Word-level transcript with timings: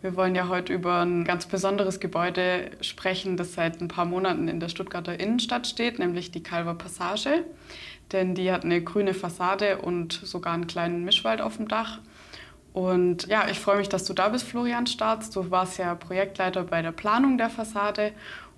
Wir 0.00 0.14
wollen 0.14 0.36
ja 0.36 0.48
heute 0.48 0.72
über 0.72 1.00
ein 1.00 1.24
ganz 1.24 1.46
besonderes 1.46 1.98
Gebäude 1.98 2.70
sprechen, 2.80 3.36
das 3.36 3.54
seit 3.54 3.80
ein 3.80 3.88
paar 3.88 4.04
Monaten 4.04 4.46
in 4.46 4.60
der 4.60 4.68
Stuttgarter 4.68 5.18
Innenstadt 5.18 5.66
steht, 5.66 5.98
nämlich 5.98 6.30
die 6.30 6.42
Calver 6.42 6.74
Passage. 6.74 7.44
Denn 8.12 8.34
die 8.34 8.52
hat 8.52 8.64
eine 8.64 8.80
grüne 8.80 9.12
Fassade 9.12 9.78
und 9.78 10.12
sogar 10.12 10.54
einen 10.54 10.68
kleinen 10.68 11.04
Mischwald 11.04 11.40
auf 11.40 11.56
dem 11.56 11.66
Dach. 11.66 11.98
Und 12.72 13.26
ja, 13.26 13.48
ich 13.50 13.58
freue 13.58 13.78
mich, 13.78 13.88
dass 13.88 14.04
du 14.04 14.14
da 14.14 14.28
bist, 14.28 14.46
Florian 14.46 14.86
Staats. 14.86 15.30
Du 15.30 15.50
warst 15.50 15.78
ja 15.78 15.96
Projektleiter 15.96 16.62
bei 16.62 16.80
der 16.80 16.92
Planung 16.92 17.36
der 17.36 17.50
Fassade. 17.50 18.12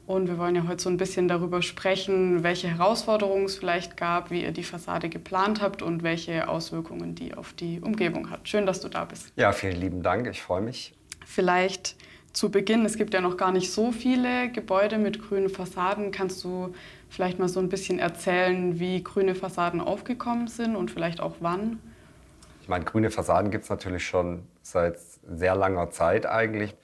Und 0.07 0.29
wir 0.29 0.37
wollen 0.37 0.57
ja 0.57 0.67
heute 0.69 0.83
so 0.83 0.91
ein 0.91 0.99
bisschen 0.99 1.27
darüber 1.27 1.63
sprechen, 1.63 2.43
welche 2.43 2.69
Herausforderungen 2.69 3.47
es 3.47 3.57
vielleicht 3.57 3.97
gab, 3.97 4.31
wie 4.31 4.43
ihr 4.43 4.53
die 4.53 4.65
Fassade 4.65 5.09
geplant 5.09 5.63
habt 5.63 5.83
und 5.83 6.03
welche 6.03 6.49
Auswirkungen 6.49 7.15
die 7.15 7.33
auf 7.33 7.55
die 7.55 7.81
Umgebung 7.81 8.29
hat. 8.29 8.47
Schön, 8.47 8.67
dass 8.67 8.81
du 8.81 8.89
da 8.89 9.05
bist. 9.07 9.33
Ja, 9.37 9.53
vielen 9.53 9.81
lieben 9.81 10.03
Dank. 10.03 10.27
Ich 10.29 10.43
freue 10.43 10.61
mich. 10.61 10.93
Vielleicht 11.33 11.95
zu 12.33 12.51
Beginn, 12.51 12.85
es 12.85 12.97
gibt 12.97 13.15
ja 13.15 13.21
noch 13.21 13.37
gar 13.37 13.53
nicht 13.53 13.71
so 13.71 13.93
viele 13.93 14.51
Gebäude 14.51 14.99
mit 14.99 15.23
grünen 15.23 15.49
Fassaden. 15.49 16.11
Kannst 16.11 16.43
du 16.43 16.75
vielleicht 17.09 17.39
mal 17.39 17.49
so 17.49 17.61
ein 17.61 17.69
bisschen 17.69 18.01
erzählen, 18.01 18.81
wie 18.81 19.05
grüne 19.05 19.37
Fassaden 19.37 19.81
aufgekommen 19.81 20.49
sind 20.49 20.75
und 20.75 20.91
vielleicht 20.91 21.21
auch 21.21 21.37
wann? 21.39 21.79
Ich 22.63 22.69
meine, 22.69 22.85
grüne 22.85 23.13
Fassaden 23.13 23.53
gibt 23.53 23.63
es 23.63 23.71
natürlich 23.71 24.05
schon 24.05 24.43
seit 24.63 24.99
sehr 25.25 25.55
langer 25.55 25.91
Zeit 25.91 26.27
eigentlich. 26.27 26.75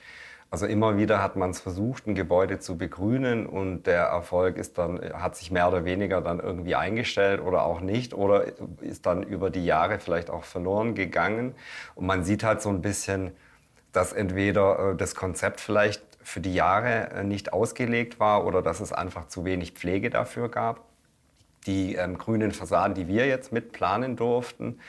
Also 0.48 0.66
immer 0.66 0.96
wieder 0.96 1.20
hat 1.20 1.34
man 1.34 1.50
es 1.50 1.60
versucht, 1.60 2.06
ein 2.06 2.14
Gebäude 2.14 2.60
zu 2.60 2.78
begrünen 2.78 3.46
und 3.46 3.88
der 3.88 4.04
Erfolg 4.04 4.58
ist 4.58 4.78
dann, 4.78 5.00
hat 5.12 5.34
sich 5.34 5.50
mehr 5.50 5.66
oder 5.66 5.84
weniger 5.84 6.20
dann 6.20 6.38
irgendwie 6.38 6.76
eingestellt 6.76 7.40
oder 7.40 7.64
auch 7.64 7.80
nicht 7.80 8.14
oder 8.14 8.44
ist 8.80 9.06
dann 9.06 9.24
über 9.24 9.50
die 9.50 9.64
Jahre 9.64 9.98
vielleicht 9.98 10.30
auch 10.30 10.44
verloren 10.44 10.94
gegangen. 10.94 11.56
Und 11.96 12.06
man 12.06 12.22
sieht 12.22 12.44
halt 12.44 12.62
so 12.62 12.68
ein 12.68 12.80
bisschen, 12.80 13.32
dass 13.96 14.12
entweder 14.12 14.92
äh, 14.92 14.96
das 14.96 15.14
Konzept 15.14 15.60
vielleicht 15.60 16.02
für 16.22 16.40
die 16.40 16.54
Jahre 16.54 17.10
äh, 17.10 17.24
nicht 17.24 17.52
ausgelegt 17.52 18.20
war 18.20 18.46
oder 18.46 18.60
dass 18.60 18.80
es 18.80 18.92
einfach 18.92 19.28
zu 19.28 19.44
wenig 19.44 19.72
Pflege 19.72 20.10
dafür 20.10 20.50
gab. 20.50 20.84
Die 21.66 21.94
ähm, 21.94 22.18
grünen 22.18 22.52
Fassaden, 22.52 22.94
die 22.94 23.08
wir 23.08 23.26
jetzt 23.26 23.52
mitplanen 23.52 24.16
durften, 24.16 24.80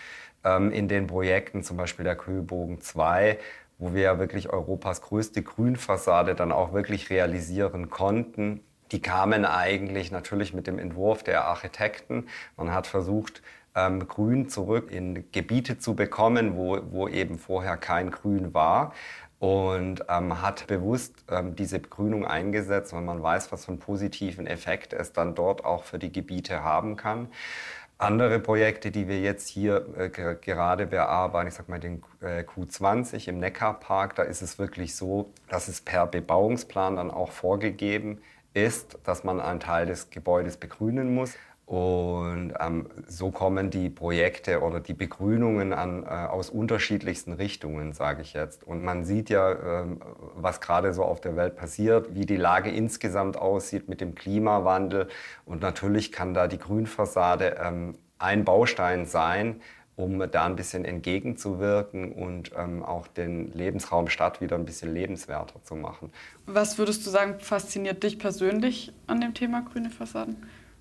ähm, 0.44 0.72
in 0.72 0.88
den 0.88 1.08
Projekten, 1.08 1.64
zum 1.64 1.78
Beispiel 1.78 2.04
der 2.04 2.16
Kühlbogen 2.16 2.82
2, 2.82 3.40
wo 3.80 3.94
wir 3.94 4.02
ja 4.02 4.20
wirklich 4.20 4.50
Europas 4.50 5.02
größte 5.02 5.42
Grünfassade 5.42 6.36
dann 6.36 6.52
auch 6.52 6.74
wirklich 6.74 7.10
realisieren 7.10 7.90
konnten, 7.90 8.62
die 8.92 9.02
kamen 9.02 9.46
eigentlich 9.46 10.12
natürlich 10.12 10.54
mit 10.54 10.68
dem 10.68 10.80
Entwurf 10.80 11.24
der 11.24 11.46
Architekten. 11.46 12.28
Man 12.56 12.74
hat 12.74 12.88
versucht, 12.88 13.42
ähm, 13.78 14.08
Grün 14.08 14.50
zurück 14.50 14.92
in 14.92 15.32
Gebiete 15.32 15.78
zu 15.78 15.96
bekommen, 15.96 16.58
wo, 16.58 16.80
wo 16.92 17.08
eben 17.08 17.38
vorher 17.38 17.78
kein 17.78 18.12
Grün 18.12 18.54
war 18.54 18.94
und 19.40 20.04
ähm, 20.10 20.42
hat 20.42 20.66
bewusst 20.68 21.14
ähm, 21.30 21.56
diese 21.56 21.80
Begrünung 21.80 22.26
eingesetzt, 22.26 22.92
weil 22.94 23.04
man 23.04 23.22
weiß, 23.22 23.52
was 23.52 23.66
für 23.66 23.72
einen 23.72 23.80
positiven 23.80 24.48
Effekt 24.48 24.94
es 24.94 25.14
dann 25.14 25.36
dort 25.36 25.64
auch 25.64 25.84
für 25.84 26.00
die 26.00 26.12
Gebiete 26.12 26.64
haben 26.64 26.96
kann. 26.96 27.30
Andere 28.00 28.40
Projekte, 28.40 28.92
die 28.92 29.08
wir 29.08 29.22
jetzt 29.22 29.48
hier 29.48 29.86
äh, 29.98 30.10
gerade 30.10 30.88
bearbeiten, 30.88 31.48
ich 31.48 31.54
sag 31.54 31.70
mal 31.70 31.80
den 31.80 32.04
äh, 32.22 32.44
Q20 32.44 33.28
im 33.28 33.40
Neckarpark, 33.40 34.16
da 34.16 34.24
ist 34.24 34.42
es 34.42 34.60
wirklich 34.60 34.96
so, 34.96 35.32
dass 35.50 35.68
es 35.68 35.82
per 35.82 36.06
Bebauungsplan 36.08 36.96
dann 36.96 37.12
auch 37.12 37.32
vorgegeben 37.32 38.22
ist, 38.54 38.98
dass 39.04 39.24
man 39.24 39.40
einen 39.40 39.60
Teil 39.60 39.86
des 39.86 40.10
Gebäudes 40.10 40.58
begrünen 40.58 41.14
muss. 41.14 41.34
Und 41.68 42.54
ähm, 42.62 42.88
so 43.08 43.30
kommen 43.30 43.70
die 43.70 43.90
Projekte 43.90 44.62
oder 44.62 44.80
die 44.80 44.94
Begrünungen 44.94 45.74
an, 45.74 46.04
äh, 46.04 46.08
aus 46.08 46.50
unterschiedlichsten 46.50 47.34
Richtungen, 47.34 47.92
sage 47.92 48.22
ich 48.22 48.32
jetzt. 48.32 48.66
Und 48.66 48.86
man 48.86 49.04
sieht 49.04 49.30
ja, 49.30 49.82
ähm, 49.82 50.00
was 50.34 50.62
gerade 50.62 50.94
so 50.94 51.04
auf 51.04 51.20
der 51.20 51.36
Welt 51.36 51.58
passiert, 51.58 52.16
wie 52.16 52.26
die 52.26 52.38
Lage 52.38 52.72
insgesamt 52.72 53.36
aussieht 53.36 53.90
mit 53.90 54.00
dem 54.00 54.16
Klimawandel. 54.16 55.10
Und 55.44 55.62
natürlich 55.62 56.14
kann 56.14 56.34
da 56.34 56.48
die 56.48 56.58
Grünfassade 56.58 57.58
ähm, 57.62 57.96
ein 58.18 58.46
Baustein 58.46 59.06
sein, 59.06 59.60
um 59.98 60.20
da 60.32 60.46
ein 60.46 60.56
bisschen 60.56 60.86
entgegenzuwirken 60.86 62.14
und 62.14 62.52
ähm, 62.58 62.82
auch 62.82 63.08
den 63.08 63.52
Lebensraum 63.52 64.08
Stadt 64.08 64.40
wieder 64.40 64.56
ein 64.56 64.64
bisschen 64.64 64.94
lebenswerter 64.94 65.62
zu 65.64 65.76
machen. 65.76 66.14
Was 66.46 66.78
würdest 66.78 67.06
du 67.06 67.10
sagen, 67.10 67.42
fasziniert 67.42 68.04
dich 68.04 68.20
persönlich 68.20 68.94
an 69.06 69.20
dem 69.20 69.34
Thema 69.34 69.64
grüne 69.70 69.90
Fassaden? 69.90 70.38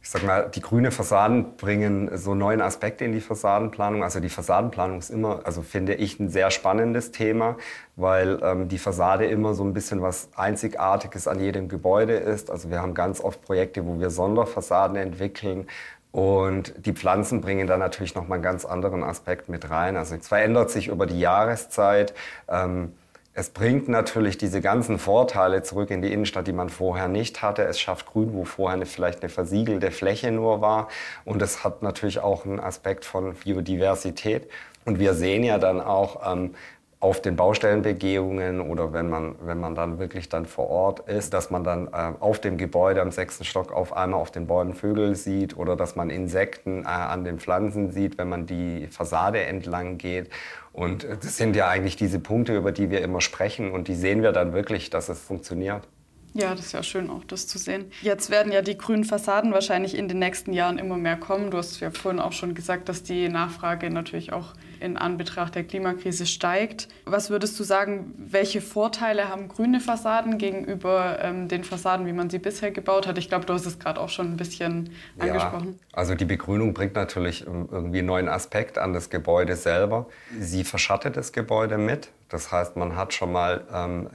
Ich 0.06 0.12
sag 0.12 0.22
mal, 0.22 0.48
die 0.54 0.60
grüne 0.60 0.92
Fassaden 0.92 1.56
bringen 1.56 2.16
so 2.16 2.36
neuen 2.36 2.60
Aspekte 2.60 3.04
in 3.04 3.10
die 3.10 3.20
Fassadenplanung. 3.20 4.04
Also 4.04 4.20
die 4.20 4.28
Fassadenplanung 4.28 5.00
ist 5.00 5.10
immer, 5.10 5.40
also 5.42 5.62
finde 5.62 5.94
ich, 5.94 6.20
ein 6.20 6.28
sehr 6.28 6.52
spannendes 6.52 7.10
Thema, 7.10 7.56
weil 7.96 8.38
ähm, 8.40 8.68
die 8.68 8.78
Fassade 8.78 9.26
immer 9.26 9.54
so 9.54 9.64
ein 9.64 9.72
bisschen 9.72 10.02
was 10.02 10.28
Einzigartiges 10.36 11.26
an 11.26 11.40
jedem 11.40 11.68
Gebäude 11.68 12.12
ist. 12.12 12.52
Also 12.52 12.70
wir 12.70 12.82
haben 12.82 12.94
ganz 12.94 13.20
oft 13.20 13.42
Projekte, 13.42 13.84
wo 13.84 13.98
wir 13.98 14.10
Sonderfassaden 14.10 14.96
entwickeln. 14.96 15.66
Und 16.12 16.74
die 16.86 16.92
Pflanzen 16.92 17.40
bringen 17.40 17.66
da 17.66 17.76
natürlich 17.76 18.14
nochmal 18.14 18.36
einen 18.36 18.44
ganz 18.44 18.64
anderen 18.64 19.02
Aspekt 19.02 19.48
mit 19.48 19.70
rein. 19.70 19.96
Also 19.96 20.14
es 20.14 20.28
verändert 20.28 20.70
sich 20.70 20.86
über 20.86 21.06
die 21.06 21.18
Jahreszeit. 21.18 22.14
Ähm, 22.48 22.92
es 23.38 23.50
bringt 23.50 23.86
natürlich 23.86 24.38
diese 24.38 24.62
ganzen 24.62 24.98
Vorteile 24.98 25.62
zurück 25.62 25.90
in 25.90 26.00
die 26.00 26.10
Innenstadt, 26.10 26.46
die 26.46 26.54
man 26.54 26.70
vorher 26.70 27.06
nicht 27.06 27.42
hatte. 27.42 27.64
Es 27.64 27.78
schafft 27.78 28.06
Grün, 28.06 28.32
wo 28.32 28.46
vorher 28.46 28.76
eine, 28.76 28.86
vielleicht 28.86 29.20
eine 29.20 29.28
versiegelte 29.28 29.90
Fläche 29.90 30.32
nur 30.32 30.62
war. 30.62 30.88
Und 31.26 31.42
es 31.42 31.62
hat 31.62 31.82
natürlich 31.82 32.20
auch 32.20 32.46
einen 32.46 32.58
Aspekt 32.58 33.04
von 33.04 33.34
Biodiversität. 33.34 34.48
Und 34.86 35.00
wir 35.00 35.12
sehen 35.12 35.44
ja 35.44 35.58
dann 35.58 35.82
auch, 35.82 36.32
ähm, 36.32 36.54
auf 36.98 37.20
den 37.20 37.36
Baustellenbegehungen 37.36 38.60
oder 38.60 38.92
wenn 38.92 39.10
man, 39.10 39.36
wenn 39.42 39.60
man 39.60 39.74
dann 39.74 39.98
wirklich 39.98 40.30
dann 40.30 40.46
vor 40.46 40.70
Ort 40.70 41.00
ist, 41.00 41.34
dass 41.34 41.50
man 41.50 41.62
dann 41.62 41.88
äh, 41.88 42.12
auf 42.20 42.40
dem 42.40 42.56
Gebäude 42.56 43.02
am 43.02 43.10
sechsten 43.10 43.44
Stock 43.44 43.70
auf 43.70 43.94
einmal 43.94 44.18
auf 44.20 44.30
den 44.30 44.46
Bäumen 44.46 44.74
Vögel 44.74 45.14
sieht 45.14 45.56
oder 45.58 45.76
dass 45.76 45.94
man 45.94 46.08
Insekten 46.08 46.84
äh, 46.84 46.86
an 46.86 47.24
den 47.24 47.38
Pflanzen 47.38 47.90
sieht, 47.92 48.16
wenn 48.16 48.30
man 48.30 48.46
die 48.46 48.86
Fassade 48.86 49.42
entlang 49.42 49.98
geht. 49.98 50.30
Und 50.72 51.04
äh, 51.04 51.18
das 51.18 51.36
sind 51.36 51.54
ja 51.54 51.68
eigentlich 51.68 51.96
diese 51.96 52.18
Punkte, 52.18 52.56
über 52.56 52.72
die 52.72 52.90
wir 52.90 53.02
immer 53.02 53.20
sprechen 53.20 53.72
und 53.72 53.88
die 53.88 53.94
sehen 53.94 54.22
wir 54.22 54.32
dann 54.32 54.54
wirklich, 54.54 54.88
dass 54.88 55.10
es 55.10 55.20
funktioniert. 55.20 55.86
Ja, 56.36 56.54
das 56.54 56.66
ist 56.66 56.72
ja 56.72 56.82
schön 56.82 57.10
auch, 57.10 57.24
das 57.24 57.46
zu 57.46 57.58
sehen. 57.58 57.90
Jetzt 58.02 58.30
werden 58.30 58.52
ja 58.52 58.62
die 58.62 58.76
grünen 58.76 59.04
Fassaden 59.04 59.52
wahrscheinlich 59.52 59.96
in 59.96 60.08
den 60.08 60.18
nächsten 60.18 60.52
Jahren 60.52 60.78
immer 60.78 60.96
mehr 60.96 61.16
kommen. 61.16 61.50
Du 61.50 61.58
hast 61.58 61.80
ja 61.80 61.90
vorhin 61.90 62.20
auch 62.20 62.32
schon 62.32 62.54
gesagt, 62.54 62.88
dass 62.88 63.02
die 63.02 63.28
Nachfrage 63.28 63.90
natürlich 63.90 64.32
auch 64.32 64.54
in 64.80 64.96
Anbetracht 64.96 65.54
der 65.54 65.64
Klimakrise 65.64 66.26
steigt. 66.26 66.88
Was 67.04 67.30
würdest 67.30 67.58
du 67.58 67.64
sagen, 67.64 68.14
welche 68.18 68.60
Vorteile 68.60 69.28
haben 69.28 69.48
grüne 69.48 69.80
Fassaden 69.80 70.38
gegenüber 70.38 71.18
ähm, 71.22 71.48
den 71.48 71.64
Fassaden, 71.64 72.06
wie 72.06 72.12
man 72.12 72.30
sie 72.30 72.38
bisher 72.38 72.70
gebaut 72.70 73.06
hat? 73.06 73.18
Ich 73.18 73.28
glaube, 73.28 73.46
du 73.46 73.54
hast 73.54 73.66
es 73.66 73.78
gerade 73.78 74.00
auch 74.00 74.08
schon 74.08 74.32
ein 74.32 74.36
bisschen 74.36 74.90
angesprochen. 75.18 75.78
Ja, 75.78 75.98
also 75.98 76.14
die 76.14 76.24
Begrünung 76.24 76.74
bringt 76.74 76.94
natürlich 76.94 77.46
irgendwie 77.46 77.98
einen 77.98 78.06
neuen 78.06 78.28
Aspekt 78.28 78.78
an 78.78 78.92
das 78.92 79.10
Gebäude 79.10 79.56
selber. 79.56 80.06
Sie 80.38 80.64
verschattet 80.64 81.16
das 81.16 81.32
Gebäude 81.32 81.78
mit. 81.78 82.10
Das 82.28 82.50
heißt, 82.50 82.76
man 82.76 82.96
hat 82.96 83.14
schon 83.14 83.32
mal 83.32 83.64
ähm, 83.72 84.10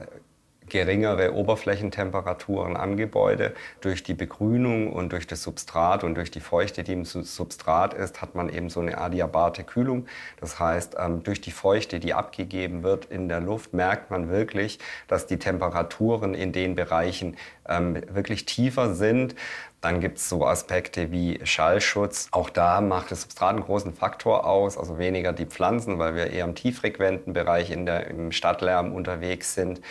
geringere 0.72 1.34
Oberflächentemperaturen 1.34 2.78
am 2.78 2.96
Gebäude. 2.96 3.52
Durch 3.82 4.02
die 4.02 4.14
Begrünung 4.14 4.90
und 4.90 5.12
durch 5.12 5.26
das 5.26 5.42
Substrat 5.42 6.02
und 6.02 6.14
durch 6.14 6.30
die 6.30 6.40
Feuchte, 6.40 6.82
die 6.82 6.94
im 6.94 7.04
Substrat 7.04 7.92
ist, 7.92 8.22
hat 8.22 8.34
man 8.34 8.48
eben 8.48 8.70
so 8.70 8.80
eine 8.80 8.96
adiabate 8.96 9.64
Kühlung. 9.64 10.06
Das 10.40 10.58
heißt, 10.58 10.96
ähm, 10.98 11.22
durch 11.22 11.42
die 11.42 11.50
Feuchte, 11.50 12.00
die 12.00 12.14
abgegeben 12.14 12.82
wird 12.82 13.04
in 13.04 13.28
der 13.28 13.40
Luft, 13.40 13.74
merkt 13.74 14.10
man 14.10 14.30
wirklich, 14.30 14.78
dass 15.08 15.26
die 15.26 15.38
Temperaturen 15.38 16.32
in 16.32 16.52
den 16.52 16.74
Bereichen 16.74 17.36
ähm, 17.68 18.00
wirklich 18.08 18.46
tiefer 18.46 18.94
sind. 18.94 19.34
Dann 19.82 20.00
gibt 20.00 20.18
es 20.18 20.28
so 20.28 20.46
Aspekte 20.46 21.10
wie 21.10 21.40
Schallschutz. 21.44 22.28
Auch 22.30 22.48
da 22.48 22.80
macht 22.80 23.10
das 23.10 23.22
Substrat 23.22 23.50
einen 23.50 23.64
großen 23.64 23.92
Faktor 23.92 24.46
aus, 24.46 24.78
also 24.78 24.96
weniger 24.96 25.34
die 25.34 25.44
Pflanzen, 25.44 25.98
weil 25.98 26.14
wir 26.14 26.30
eher 26.30 26.44
im 26.44 26.54
tieffrequenten 26.54 27.34
Bereich 27.34 27.70
in 27.70 27.84
der, 27.84 28.06
im 28.06 28.32
Stadtlärm 28.32 28.94
unterwegs 28.94 29.54
sind. 29.54 29.82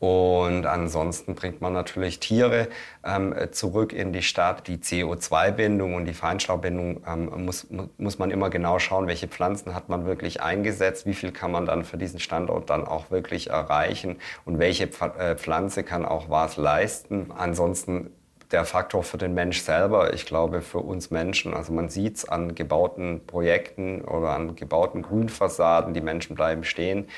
Und 0.00 0.66
ansonsten 0.66 1.34
bringt 1.34 1.60
man 1.60 1.72
natürlich 1.72 2.20
Tiere 2.20 2.68
ähm, 3.04 3.34
zurück 3.52 3.92
in 3.92 4.12
die 4.12 4.22
Stadt. 4.22 4.66
Die 4.68 4.76
CO2-Bindung 4.78 5.94
und 5.94 6.04
die 6.04 6.12
Feinstaubbindung 6.12 7.02
ähm, 7.06 7.44
muss, 7.44 7.66
muss 7.96 8.18
man 8.18 8.30
immer 8.30 8.50
genau 8.50 8.78
schauen, 8.78 9.06
welche 9.06 9.28
Pflanzen 9.28 9.74
hat 9.74 9.88
man 9.88 10.04
wirklich 10.04 10.42
eingesetzt, 10.42 11.06
wie 11.06 11.14
viel 11.14 11.32
kann 11.32 11.52
man 11.52 11.64
dann 11.64 11.84
für 11.84 11.96
diesen 11.96 12.20
Standort 12.20 12.70
dann 12.70 12.86
auch 12.86 13.10
wirklich 13.10 13.50
erreichen 13.50 14.16
und 14.44 14.58
welche 14.58 14.84
äh, 14.84 15.36
Pflanze 15.36 15.84
kann 15.84 16.04
auch 16.04 16.28
was 16.28 16.56
leisten. 16.56 17.30
Ansonsten 17.36 18.10
der 18.54 18.64
Faktor 18.64 19.02
für 19.02 19.18
den 19.18 19.34
Mensch 19.34 19.60
selber, 19.62 20.12
ich 20.14 20.26
glaube 20.26 20.60
für 20.60 20.78
uns 20.78 21.10
Menschen, 21.10 21.54
also 21.54 21.72
man 21.72 21.88
sieht 21.88 22.16
es 22.16 22.28
an 22.28 22.54
gebauten 22.54 23.26
Projekten 23.26 24.02
oder 24.02 24.30
an 24.30 24.54
gebauten 24.54 25.02
Grünfassaden, 25.02 25.94
die 25.94 26.00
Menschen 26.00 26.36
bleiben 26.36 26.64
stehen. 26.64 27.08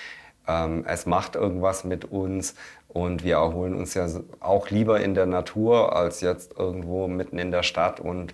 Ähm, 0.47 0.85
es 0.87 1.07
macht 1.07 1.35
irgendwas 1.35 1.85
mit 1.85 2.05
uns 2.05 2.55
und 2.89 3.25
wir 3.25 3.35
erholen 3.35 3.75
uns 3.75 3.95
ja 3.95 4.09
auch 4.41 4.71
lieber 4.71 5.01
in 5.01 5.15
der 5.15 5.27
Natur 5.27 5.95
als 5.95 6.21
jetzt 6.21 6.57
irgendwo 6.59 7.09
mitten 7.09 7.39
in 7.39 7.51
der 7.51 7.63
Stadt. 7.63 8.01
Und 8.01 8.33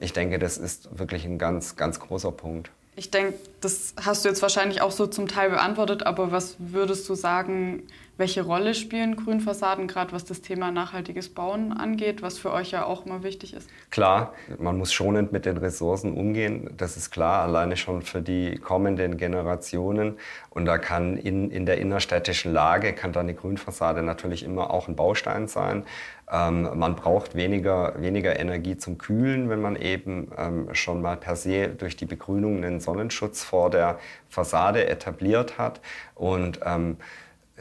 ich 0.00 0.12
denke, 0.12 0.38
das 0.38 0.58
ist 0.58 0.98
wirklich 0.98 1.24
ein 1.24 1.38
ganz, 1.38 1.76
ganz 1.76 2.00
großer 2.00 2.32
Punkt. 2.32 2.70
Ich 2.96 3.10
denke, 3.10 3.34
das 3.60 3.94
hast 4.04 4.24
du 4.24 4.28
jetzt 4.28 4.42
wahrscheinlich 4.42 4.82
auch 4.82 4.90
so 4.90 5.06
zum 5.06 5.28
Teil 5.28 5.50
beantwortet, 5.50 6.04
aber 6.06 6.32
was 6.32 6.56
würdest 6.58 7.08
du 7.08 7.14
sagen, 7.14 7.84
welche 8.20 8.42
Rolle 8.42 8.74
spielen 8.74 9.16
Grünfassaden, 9.16 9.88
gerade 9.88 10.12
was 10.12 10.24
das 10.24 10.42
Thema 10.42 10.70
nachhaltiges 10.70 11.30
Bauen 11.30 11.72
angeht, 11.72 12.22
was 12.22 12.38
für 12.38 12.52
euch 12.52 12.70
ja 12.70 12.84
auch 12.84 13.06
immer 13.06 13.24
wichtig 13.24 13.54
ist? 13.54 13.68
Klar, 13.90 14.34
man 14.58 14.78
muss 14.78 14.92
schonend 14.92 15.32
mit 15.32 15.46
den 15.46 15.56
Ressourcen 15.56 16.12
umgehen, 16.12 16.70
das 16.76 16.96
ist 16.96 17.10
klar, 17.10 17.42
alleine 17.42 17.76
schon 17.76 18.02
für 18.02 18.20
die 18.20 18.58
kommenden 18.58 19.16
Generationen. 19.16 20.18
Und 20.50 20.66
da 20.66 20.78
kann 20.78 21.16
in, 21.16 21.50
in 21.50 21.64
der 21.64 21.78
innerstädtischen 21.78 22.52
Lage, 22.52 22.92
kann 22.92 23.12
da 23.12 23.20
eine 23.20 23.34
Grünfassade 23.34 24.02
natürlich 24.02 24.44
immer 24.44 24.70
auch 24.70 24.86
ein 24.86 24.96
Baustein 24.96 25.48
sein. 25.48 25.84
Ähm, 26.30 26.68
man 26.74 26.96
braucht 26.96 27.34
weniger, 27.34 27.94
weniger 28.00 28.38
Energie 28.38 28.76
zum 28.76 28.98
Kühlen, 28.98 29.48
wenn 29.48 29.60
man 29.60 29.76
eben 29.76 30.30
ähm, 30.36 30.68
schon 30.74 31.00
mal 31.00 31.16
per 31.16 31.36
se 31.36 31.68
durch 31.68 31.96
die 31.96 32.06
Begrünung 32.06 32.58
einen 32.58 32.80
Sonnenschutz 32.80 33.42
vor 33.42 33.70
der 33.70 33.98
Fassade 34.28 34.86
etabliert 34.86 35.58
hat. 35.58 35.80
Und 36.14 36.60
ähm, 36.64 36.98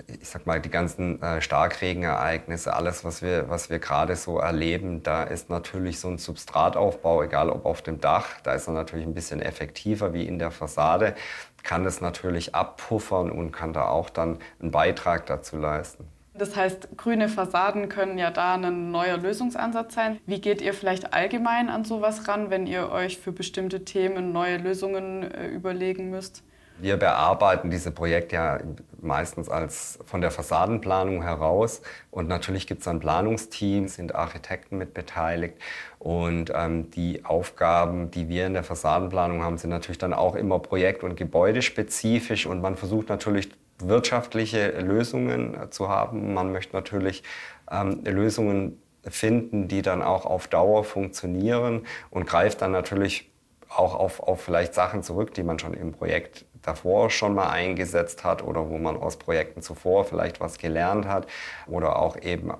ich 0.07 0.27
sag 0.27 0.45
mal, 0.45 0.59
die 0.59 0.69
ganzen 0.69 1.21
äh, 1.21 1.41
Starkregenereignisse, 1.41 2.73
alles, 2.73 3.03
was 3.03 3.21
wir, 3.21 3.49
was 3.49 3.69
wir 3.69 3.79
gerade 3.79 4.15
so 4.15 4.39
erleben, 4.39 5.03
da 5.03 5.23
ist 5.23 5.49
natürlich 5.49 5.99
so 5.99 6.07
ein 6.09 6.17
Substrataufbau, 6.17 7.23
egal 7.23 7.49
ob 7.49 7.65
auf 7.65 7.81
dem 7.81 7.99
Dach, 7.99 8.39
da 8.43 8.53
ist 8.53 8.67
er 8.67 8.73
natürlich 8.73 9.05
ein 9.05 9.13
bisschen 9.13 9.41
effektiver 9.41 10.13
wie 10.13 10.25
in 10.25 10.39
der 10.39 10.51
Fassade, 10.51 11.15
kann 11.63 11.83
das 11.83 12.01
natürlich 12.01 12.55
abpuffern 12.55 13.31
und 13.31 13.51
kann 13.51 13.73
da 13.73 13.87
auch 13.87 14.09
dann 14.09 14.39
einen 14.59 14.71
Beitrag 14.71 15.25
dazu 15.25 15.57
leisten. 15.57 16.07
Das 16.39 16.55
heißt, 16.55 16.95
grüne 16.95 17.27
Fassaden 17.27 17.89
können 17.89 18.17
ja 18.17 18.31
da 18.31 18.53
ein 18.55 18.91
neuer 18.91 19.17
Lösungsansatz 19.17 19.93
sein. 19.93 20.19
Wie 20.25 20.39
geht 20.39 20.61
ihr 20.61 20.73
vielleicht 20.73 21.13
allgemein 21.13 21.69
an 21.69 21.83
sowas 21.83 22.29
ran, 22.29 22.49
wenn 22.49 22.65
ihr 22.65 22.91
euch 22.91 23.17
für 23.17 23.33
bestimmte 23.33 23.83
Themen 23.83 24.31
neue 24.31 24.57
Lösungen 24.57 25.23
äh, 25.23 25.47
überlegen 25.47 26.09
müsst? 26.09 26.43
Wir 26.81 26.97
bearbeiten 26.97 27.69
diese 27.69 27.91
Projekte 27.91 28.35
ja 28.35 28.59
meistens 29.01 29.49
als 29.49 29.99
von 30.05 30.21
der 30.21 30.31
Fassadenplanung 30.31 31.21
heraus. 31.21 31.81
Und 32.11 32.27
natürlich 32.27 32.67
gibt 32.67 32.81
es 32.81 32.87
ein 32.87 32.99
Planungsteam, 32.99 33.87
sind 33.87 34.15
Architekten 34.15 34.77
mit 34.77 34.93
beteiligt. 34.93 35.57
Und 35.99 36.51
ähm, 36.55 36.89
die 36.91 37.25
Aufgaben, 37.25 38.11
die 38.11 38.29
wir 38.29 38.47
in 38.47 38.53
der 38.53 38.63
Fassadenplanung 38.63 39.43
haben, 39.43 39.57
sind 39.57 39.69
natürlich 39.69 39.97
dann 39.97 40.13
auch 40.13 40.35
immer 40.35 40.59
projekt- 40.59 41.03
und 41.03 41.15
gebäudespezifisch. 41.15 42.45
Und 42.45 42.61
man 42.61 42.75
versucht 42.75 43.09
natürlich 43.09 43.49
wirtschaftliche 43.79 44.71
Lösungen 44.79 45.57
zu 45.71 45.89
haben. 45.89 46.33
Man 46.33 46.51
möchte 46.51 46.75
natürlich 46.75 47.23
ähm, 47.71 48.03
Lösungen 48.03 48.81
finden, 49.03 49.67
die 49.67 49.81
dann 49.81 50.01
auch 50.01 50.25
auf 50.25 50.47
Dauer 50.47 50.83
funktionieren 50.83 51.85
und 52.09 52.25
greift 52.25 52.61
dann 52.61 52.71
natürlich 52.71 53.31
auch 53.69 53.95
auf, 53.95 54.19
auf 54.19 54.41
vielleicht 54.41 54.73
Sachen 54.73 55.03
zurück, 55.03 55.33
die 55.33 55.43
man 55.43 55.59
schon 55.59 55.73
im 55.73 55.91
Projekt 55.91 56.45
davor 56.61 57.09
schon 57.09 57.35
mal 57.35 57.49
eingesetzt 57.49 58.23
hat 58.23 58.43
oder 58.43 58.69
wo 58.69 58.77
man 58.77 58.97
aus 58.97 59.17
Projekten 59.17 59.61
zuvor 59.61 60.05
vielleicht 60.05 60.39
was 60.39 60.57
gelernt 60.57 61.07
hat 61.07 61.27
oder 61.67 61.99
auch 61.99 62.17
eben 62.17 62.49
äh, 62.49 62.53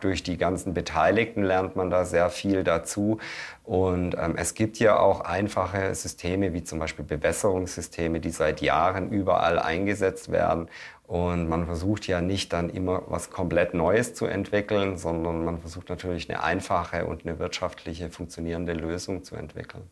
durch 0.00 0.22
die 0.22 0.36
ganzen 0.36 0.74
Beteiligten 0.74 1.42
lernt 1.42 1.76
man 1.76 1.90
da 1.90 2.04
sehr 2.04 2.30
viel 2.30 2.64
dazu. 2.64 3.18
Und 3.64 4.16
ähm, 4.18 4.34
es 4.36 4.54
gibt 4.54 4.78
ja 4.78 4.98
auch 4.98 5.20
einfache 5.20 5.94
Systeme 5.94 6.52
wie 6.52 6.62
zum 6.62 6.78
Beispiel 6.78 7.04
Bewässerungssysteme, 7.04 8.20
die 8.20 8.30
seit 8.30 8.60
Jahren 8.60 9.10
überall 9.10 9.58
eingesetzt 9.58 10.30
werden. 10.30 10.68
Und 11.06 11.48
man 11.48 11.66
versucht 11.66 12.06
ja 12.06 12.20
nicht 12.20 12.52
dann 12.52 12.68
immer 12.68 13.02
was 13.06 13.30
komplett 13.30 13.74
Neues 13.74 14.14
zu 14.14 14.26
entwickeln, 14.26 14.96
sondern 14.96 15.44
man 15.44 15.60
versucht 15.60 15.88
natürlich 15.88 16.28
eine 16.28 16.42
einfache 16.42 17.06
und 17.06 17.24
eine 17.24 17.38
wirtschaftliche 17.38 18.10
funktionierende 18.10 18.72
Lösung 18.72 19.22
zu 19.22 19.36
entwickeln. 19.36 19.88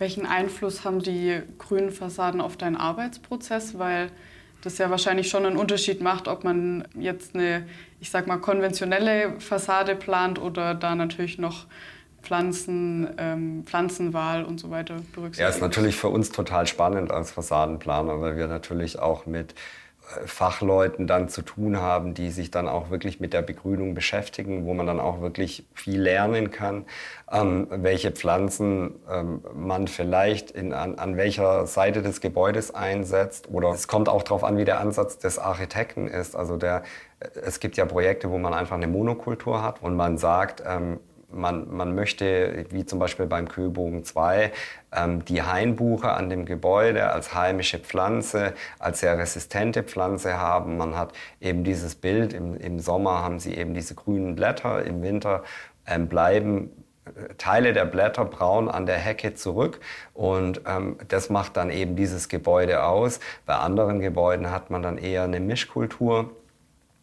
Welchen 0.00 0.24
Einfluss 0.24 0.82
haben 0.86 1.00
die 1.00 1.42
grünen 1.58 1.90
Fassaden 1.90 2.40
auf 2.40 2.56
deinen 2.56 2.76
Arbeitsprozess? 2.76 3.78
Weil 3.78 4.10
das 4.62 4.78
ja 4.78 4.88
wahrscheinlich 4.88 5.28
schon 5.28 5.44
einen 5.44 5.58
Unterschied 5.58 6.00
macht, 6.00 6.26
ob 6.26 6.42
man 6.42 6.88
jetzt 6.98 7.34
eine, 7.34 7.66
ich 8.00 8.08
sag 8.08 8.26
mal, 8.26 8.38
konventionelle 8.38 9.38
Fassade 9.40 9.94
plant 9.94 10.40
oder 10.40 10.74
da 10.74 10.94
natürlich 10.94 11.36
noch 11.36 11.66
Pflanzen, 12.22 13.08
ähm, 13.18 13.64
Pflanzenwahl 13.66 14.44
und 14.44 14.58
so 14.58 14.70
weiter 14.70 14.94
berücksichtigt. 15.12 15.40
Ja, 15.40 15.48
ist 15.48 15.60
natürlich 15.60 15.96
für 15.96 16.08
uns 16.08 16.30
total 16.30 16.66
spannend 16.66 17.10
als 17.10 17.32
Fassadenplaner, 17.32 18.22
weil 18.22 18.38
wir 18.38 18.46
natürlich 18.46 18.98
auch 18.98 19.26
mit 19.26 19.54
Fachleuten 20.26 21.06
dann 21.06 21.28
zu 21.28 21.42
tun 21.42 21.80
haben, 21.80 22.14
die 22.14 22.30
sich 22.30 22.50
dann 22.50 22.68
auch 22.68 22.90
wirklich 22.90 23.20
mit 23.20 23.32
der 23.32 23.42
Begrünung 23.42 23.94
beschäftigen, 23.94 24.66
wo 24.66 24.74
man 24.74 24.86
dann 24.86 25.00
auch 25.00 25.20
wirklich 25.20 25.66
viel 25.74 26.00
lernen 26.00 26.50
kann, 26.50 26.84
ähm, 27.30 27.66
welche 27.70 28.10
Pflanzen 28.10 28.94
ähm, 29.10 29.42
man 29.54 29.88
vielleicht 29.88 30.50
in, 30.50 30.72
an, 30.72 30.96
an 30.96 31.16
welcher 31.16 31.66
Seite 31.66 32.02
des 32.02 32.20
Gebäudes 32.20 32.74
einsetzt. 32.74 33.48
Oder 33.50 33.70
es 33.70 33.88
kommt 33.88 34.08
auch 34.08 34.22
darauf 34.22 34.44
an, 34.44 34.56
wie 34.56 34.64
der 34.64 34.80
Ansatz 34.80 35.18
des 35.18 35.38
Architekten 35.38 36.08
ist. 36.08 36.34
Also 36.34 36.56
der, 36.56 36.82
es 37.20 37.60
gibt 37.60 37.76
ja 37.76 37.84
Projekte, 37.84 38.30
wo 38.30 38.38
man 38.38 38.54
einfach 38.54 38.76
eine 38.76 38.88
Monokultur 38.88 39.62
hat 39.62 39.82
und 39.82 39.96
man 39.96 40.18
sagt, 40.18 40.62
ähm, 40.66 41.00
man, 41.32 41.74
man 41.74 41.94
möchte, 41.94 42.66
wie 42.70 42.84
zum 42.84 42.98
Beispiel 42.98 43.26
beim 43.26 43.48
Kühlbogen 43.48 44.04
2, 44.04 44.52
ähm, 44.92 45.24
die 45.24 45.42
Hainbuche 45.42 46.10
an 46.10 46.30
dem 46.30 46.44
Gebäude 46.44 47.10
als 47.10 47.34
heimische 47.34 47.78
Pflanze, 47.78 48.54
als 48.78 49.00
sehr 49.00 49.18
resistente 49.18 49.82
Pflanze 49.82 50.38
haben. 50.38 50.76
Man 50.76 50.96
hat 50.96 51.12
eben 51.40 51.64
dieses 51.64 51.94
Bild, 51.94 52.32
im, 52.32 52.56
im 52.56 52.80
Sommer 52.80 53.22
haben 53.22 53.38
sie 53.38 53.54
eben 53.54 53.74
diese 53.74 53.94
grünen 53.94 54.34
Blätter, 54.34 54.84
im 54.84 55.02
Winter 55.02 55.42
ähm, 55.86 56.08
bleiben 56.08 56.70
äh, 57.04 57.34
Teile 57.38 57.72
der 57.72 57.84
Blätter 57.84 58.24
braun 58.24 58.68
an 58.68 58.86
der 58.86 58.98
Hecke 58.98 59.34
zurück 59.34 59.80
und 60.14 60.62
ähm, 60.66 60.96
das 61.08 61.30
macht 61.30 61.56
dann 61.56 61.70
eben 61.70 61.96
dieses 61.96 62.28
Gebäude 62.28 62.84
aus. 62.84 63.20
Bei 63.46 63.56
anderen 63.56 64.00
Gebäuden 64.00 64.50
hat 64.50 64.70
man 64.70 64.82
dann 64.82 64.98
eher 64.98 65.24
eine 65.24 65.40
Mischkultur 65.40 66.30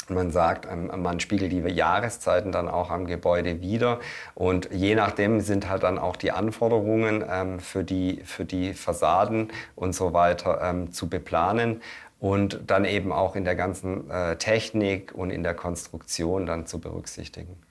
man 0.09 0.31
sagt, 0.31 0.68
man 0.95 1.19
spiegelt 1.19 1.52
die 1.52 1.59
Jahreszeiten 1.59 2.52
dann 2.52 2.68
auch 2.68 2.90
am 2.90 3.06
Gebäude 3.06 3.61
wieder. 3.61 3.99
Und 4.35 4.69
je 4.71 4.95
nachdem 4.95 5.42
sind 5.42 5.69
halt 5.69 5.83
dann 5.83 5.97
auch 5.97 6.16
die 6.16 6.31
Anforderungen 6.31 7.23
ähm, 7.30 7.59
für, 7.59 7.83
die, 7.83 8.21
für 8.23 8.45
die 8.45 8.73
Fassaden 8.73 9.52
und 9.76 9.94
so 9.94 10.14
weiter 10.14 10.59
ähm, 10.61 10.92
zu 10.92 11.09
beplanen 11.09 11.81
und 12.19 12.61
dann 12.68 12.85
eben 12.85 13.11
auch 13.11 13.35
in 13.35 13.44
der 13.44 13.56
ganzen 13.56 14.09
äh, 14.09 14.37
Technik 14.37 15.14
und 15.14 15.30
in 15.30 15.44
der 15.44 15.54
Konstruktion 15.54 16.45
dann 16.45 16.66
zu 16.66 16.80
berücksichtigen. 16.80 17.67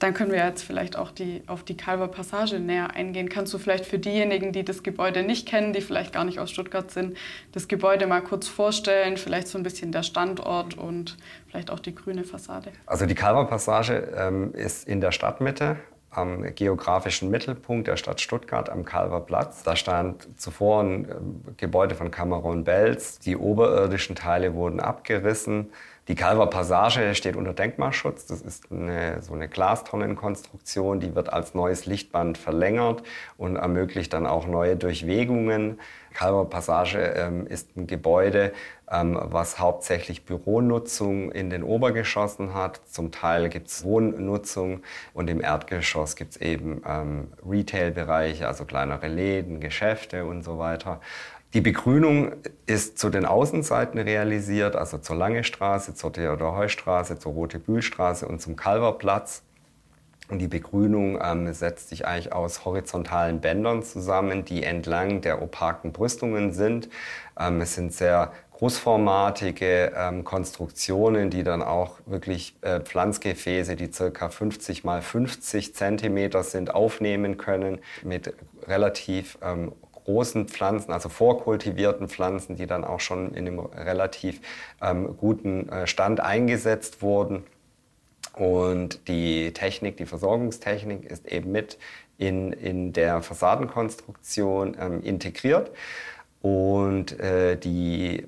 Dann 0.00 0.14
können 0.14 0.32
wir 0.32 0.44
jetzt 0.44 0.62
vielleicht 0.62 0.96
auch 0.96 1.10
die, 1.10 1.42
auf 1.46 1.62
die 1.62 1.76
Calver 1.76 2.08
Passage 2.08 2.58
näher 2.58 2.96
eingehen. 2.96 3.28
Kannst 3.28 3.52
du 3.52 3.58
vielleicht 3.58 3.84
für 3.84 3.98
diejenigen, 3.98 4.50
die 4.50 4.64
das 4.64 4.82
Gebäude 4.82 5.22
nicht 5.22 5.46
kennen, 5.46 5.74
die 5.74 5.82
vielleicht 5.82 6.14
gar 6.14 6.24
nicht 6.24 6.40
aus 6.40 6.50
Stuttgart 6.50 6.90
sind, 6.90 7.16
das 7.52 7.68
Gebäude 7.68 8.06
mal 8.06 8.22
kurz 8.22 8.48
vorstellen? 8.48 9.18
Vielleicht 9.18 9.46
so 9.46 9.58
ein 9.58 9.62
bisschen 9.62 9.92
der 9.92 10.02
Standort 10.02 10.76
und 10.76 11.18
vielleicht 11.48 11.70
auch 11.70 11.80
die 11.80 11.94
grüne 11.94 12.24
Fassade. 12.24 12.72
Also 12.86 13.04
die 13.04 13.14
Calver 13.14 13.44
Passage 13.44 14.12
ähm, 14.16 14.54
ist 14.54 14.88
in 14.88 15.02
der 15.02 15.12
Stadtmitte 15.12 15.76
am 16.10 16.54
geografischen 16.54 17.30
Mittelpunkt 17.30 17.86
der 17.86 17.96
Stadt 17.96 18.20
Stuttgart 18.20 18.68
am 18.68 18.84
Kalverplatz. 18.84 19.62
Da 19.62 19.76
stand 19.76 20.40
zuvor 20.40 20.82
ein 20.82 21.08
ähm, 21.08 21.42
Gebäude 21.56 21.94
von 21.94 22.10
Cameron 22.10 22.64
Bells. 22.64 23.18
Die 23.20 23.36
oberirdischen 23.36 24.16
Teile 24.16 24.54
wurden 24.54 24.80
abgerissen. 24.80 25.70
Die 26.10 26.16
Calver 26.16 26.48
Passage 26.48 27.14
steht 27.14 27.36
unter 27.36 27.52
Denkmalschutz. 27.52 28.26
Das 28.26 28.42
ist 28.42 28.72
eine, 28.72 29.22
so 29.22 29.32
eine 29.32 29.48
Glastonnenkonstruktion, 29.48 30.98
die 30.98 31.14
wird 31.14 31.32
als 31.32 31.54
neues 31.54 31.86
Lichtband 31.86 32.36
verlängert 32.36 33.04
und 33.38 33.54
ermöglicht 33.54 34.12
dann 34.12 34.26
auch 34.26 34.48
neue 34.48 34.74
Durchwegungen. 34.74 35.78
Calver 36.12 36.46
Passage 36.46 36.98
ähm, 36.98 37.46
ist 37.46 37.76
ein 37.76 37.86
Gebäude, 37.86 38.52
ähm, 38.90 39.16
was 39.22 39.60
hauptsächlich 39.60 40.24
Büronutzung 40.24 41.30
in 41.30 41.48
den 41.48 41.62
Obergeschossen 41.62 42.54
hat. 42.54 42.80
Zum 42.86 43.12
Teil 43.12 43.48
gibt 43.48 43.68
es 43.68 43.84
Wohnnutzung 43.84 44.82
und 45.14 45.30
im 45.30 45.40
Erdgeschoss 45.40 46.16
gibt 46.16 46.32
es 46.32 46.40
eben 46.40 46.82
ähm, 46.84 47.28
Retail-Bereiche, 47.48 48.48
also 48.48 48.64
kleinere 48.64 49.06
Läden, 49.06 49.60
Geschäfte 49.60 50.24
und 50.24 50.42
so 50.42 50.58
weiter. 50.58 51.00
Die 51.52 51.60
Begrünung 51.60 52.36
ist 52.66 52.96
zu 52.98 53.10
den 53.10 53.26
Außenseiten 53.26 53.98
realisiert, 53.98 54.76
also 54.76 54.98
zur 54.98 55.16
Lange 55.16 55.42
Straße, 55.42 55.94
zur 55.94 56.12
Theodor 56.12 56.56
Heustraße, 56.56 57.18
zur 57.18 57.32
Rote 57.32 57.58
Bühlstraße 57.58 58.28
und 58.28 58.40
zum 58.40 58.54
Kalverplatz. 58.54 59.42
Und 60.28 60.38
die 60.38 60.46
Begrünung 60.46 61.18
ähm, 61.20 61.52
setzt 61.52 61.88
sich 61.88 62.06
eigentlich 62.06 62.32
aus 62.32 62.64
horizontalen 62.64 63.40
Bändern 63.40 63.82
zusammen, 63.82 64.44
die 64.44 64.62
entlang 64.62 65.22
der 65.22 65.42
opaken 65.42 65.90
Brüstungen 65.90 66.52
sind. 66.52 66.88
Ähm, 67.36 67.60
es 67.60 67.74
sind 67.74 67.92
sehr 67.92 68.32
großformatige 68.52 69.92
ähm, 69.96 70.22
Konstruktionen, 70.22 71.30
die 71.30 71.42
dann 71.42 71.62
auch 71.62 71.98
wirklich 72.06 72.54
äh, 72.60 72.78
Pflanzgefäße, 72.78 73.74
die 73.74 73.90
circa 73.90 74.28
50 74.28 74.84
mal 74.84 75.02
50 75.02 75.74
Zentimeter 75.74 76.44
sind, 76.44 76.72
aufnehmen 76.72 77.38
können 77.38 77.80
mit 78.04 78.34
relativ 78.68 79.36
ähm, 79.42 79.72
großen 80.10 80.48
Pflanzen, 80.48 80.92
also 80.92 81.08
vorkultivierten 81.08 82.08
Pflanzen, 82.08 82.56
die 82.56 82.66
dann 82.66 82.84
auch 82.84 83.00
schon 83.00 83.32
in 83.34 83.46
einem 83.46 83.60
relativ 83.60 84.40
ähm, 84.82 85.16
guten 85.16 85.68
äh, 85.68 85.86
Stand 85.86 86.20
eingesetzt 86.20 87.02
wurden. 87.02 87.44
Und 88.34 89.08
die 89.08 89.52
Technik, 89.52 89.96
die 89.96 90.06
Versorgungstechnik 90.06 91.04
ist 91.04 91.26
eben 91.26 91.52
mit 91.52 91.78
in, 92.18 92.52
in 92.52 92.92
der 92.92 93.22
Fassadenkonstruktion 93.22 94.76
ähm, 94.78 95.02
integriert. 95.02 95.70
Und 96.42 97.18
äh, 97.20 97.56
die 97.56 98.26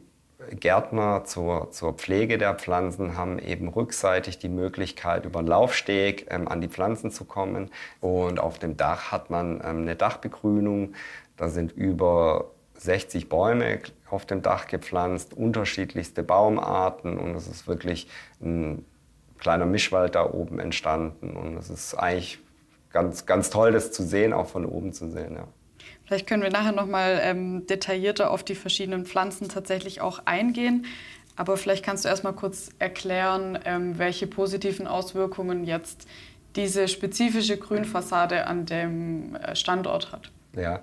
Gärtner 0.50 1.24
zur, 1.24 1.70
zur 1.70 1.94
Pflege 1.94 2.38
der 2.38 2.54
Pflanzen 2.54 3.16
haben 3.16 3.38
eben 3.38 3.68
rückseitig 3.68 4.38
die 4.38 4.48
Möglichkeit, 4.48 5.24
über 5.24 5.38
einen 5.38 5.48
Laufsteg 5.48 6.26
ähm, 6.30 6.48
an 6.48 6.60
die 6.60 6.68
Pflanzen 6.68 7.10
zu 7.10 7.24
kommen. 7.24 7.70
Und 8.00 8.40
auf 8.40 8.58
dem 8.58 8.76
Dach 8.76 9.12
hat 9.12 9.30
man 9.30 9.60
ähm, 9.64 9.82
eine 9.82 9.96
Dachbegrünung. 9.96 10.94
Da 11.42 11.48
sind 11.48 11.72
über 11.72 12.52
60 12.74 13.28
Bäume 13.28 13.80
auf 14.08 14.24
dem 14.26 14.42
Dach 14.42 14.68
gepflanzt, 14.68 15.34
unterschiedlichste 15.34 16.22
Baumarten. 16.22 17.18
Und 17.18 17.34
es 17.34 17.48
ist 17.48 17.66
wirklich 17.66 18.06
ein 18.40 18.84
kleiner 19.38 19.66
Mischwald 19.66 20.14
da 20.14 20.24
oben 20.24 20.60
entstanden. 20.60 21.36
Und 21.36 21.56
es 21.56 21.68
ist 21.68 21.94
eigentlich 21.94 22.38
ganz, 22.92 23.26
ganz 23.26 23.50
toll, 23.50 23.72
das 23.72 23.90
zu 23.90 24.04
sehen, 24.04 24.32
auch 24.32 24.46
von 24.46 24.64
oben 24.64 24.92
zu 24.92 25.10
sehen. 25.10 25.34
Ja. 25.34 25.48
Vielleicht 26.04 26.28
können 26.28 26.44
wir 26.44 26.50
nachher 26.50 26.70
noch 26.70 26.86
mal 26.86 27.18
ähm, 27.20 27.66
detaillierter 27.66 28.30
auf 28.30 28.44
die 28.44 28.54
verschiedenen 28.54 29.04
Pflanzen 29.04 29.48
tatsächlich 29.48 30.00
auch 30.00 30.26
eingehen. 30.26 30.86
Aber 31.34 31.56
vielleicht 31.56 31.84
kannst 31.84 32.04
du 32.04 32.08
erst 32.08 32.22
mal 32.22 32.34
kurz 32.34 32.68
erklären, 32.78 33.58
ähm, 33.64 33.98
welche 33.98 34.28
positiven 34.28 34.86
Auswirkungen 34.86 35.64
jetzt 35.64 36.06
diese 36.54 36.86
spezifische 36.86 37.56
Grünfassade 37.56 38.46
an 38.46 38.64
dem 38.64 39.34
äh, 39.34 39.56
Standort 39.56 40.12
hat. 40.12 40.30
Ja, 40.54 40.80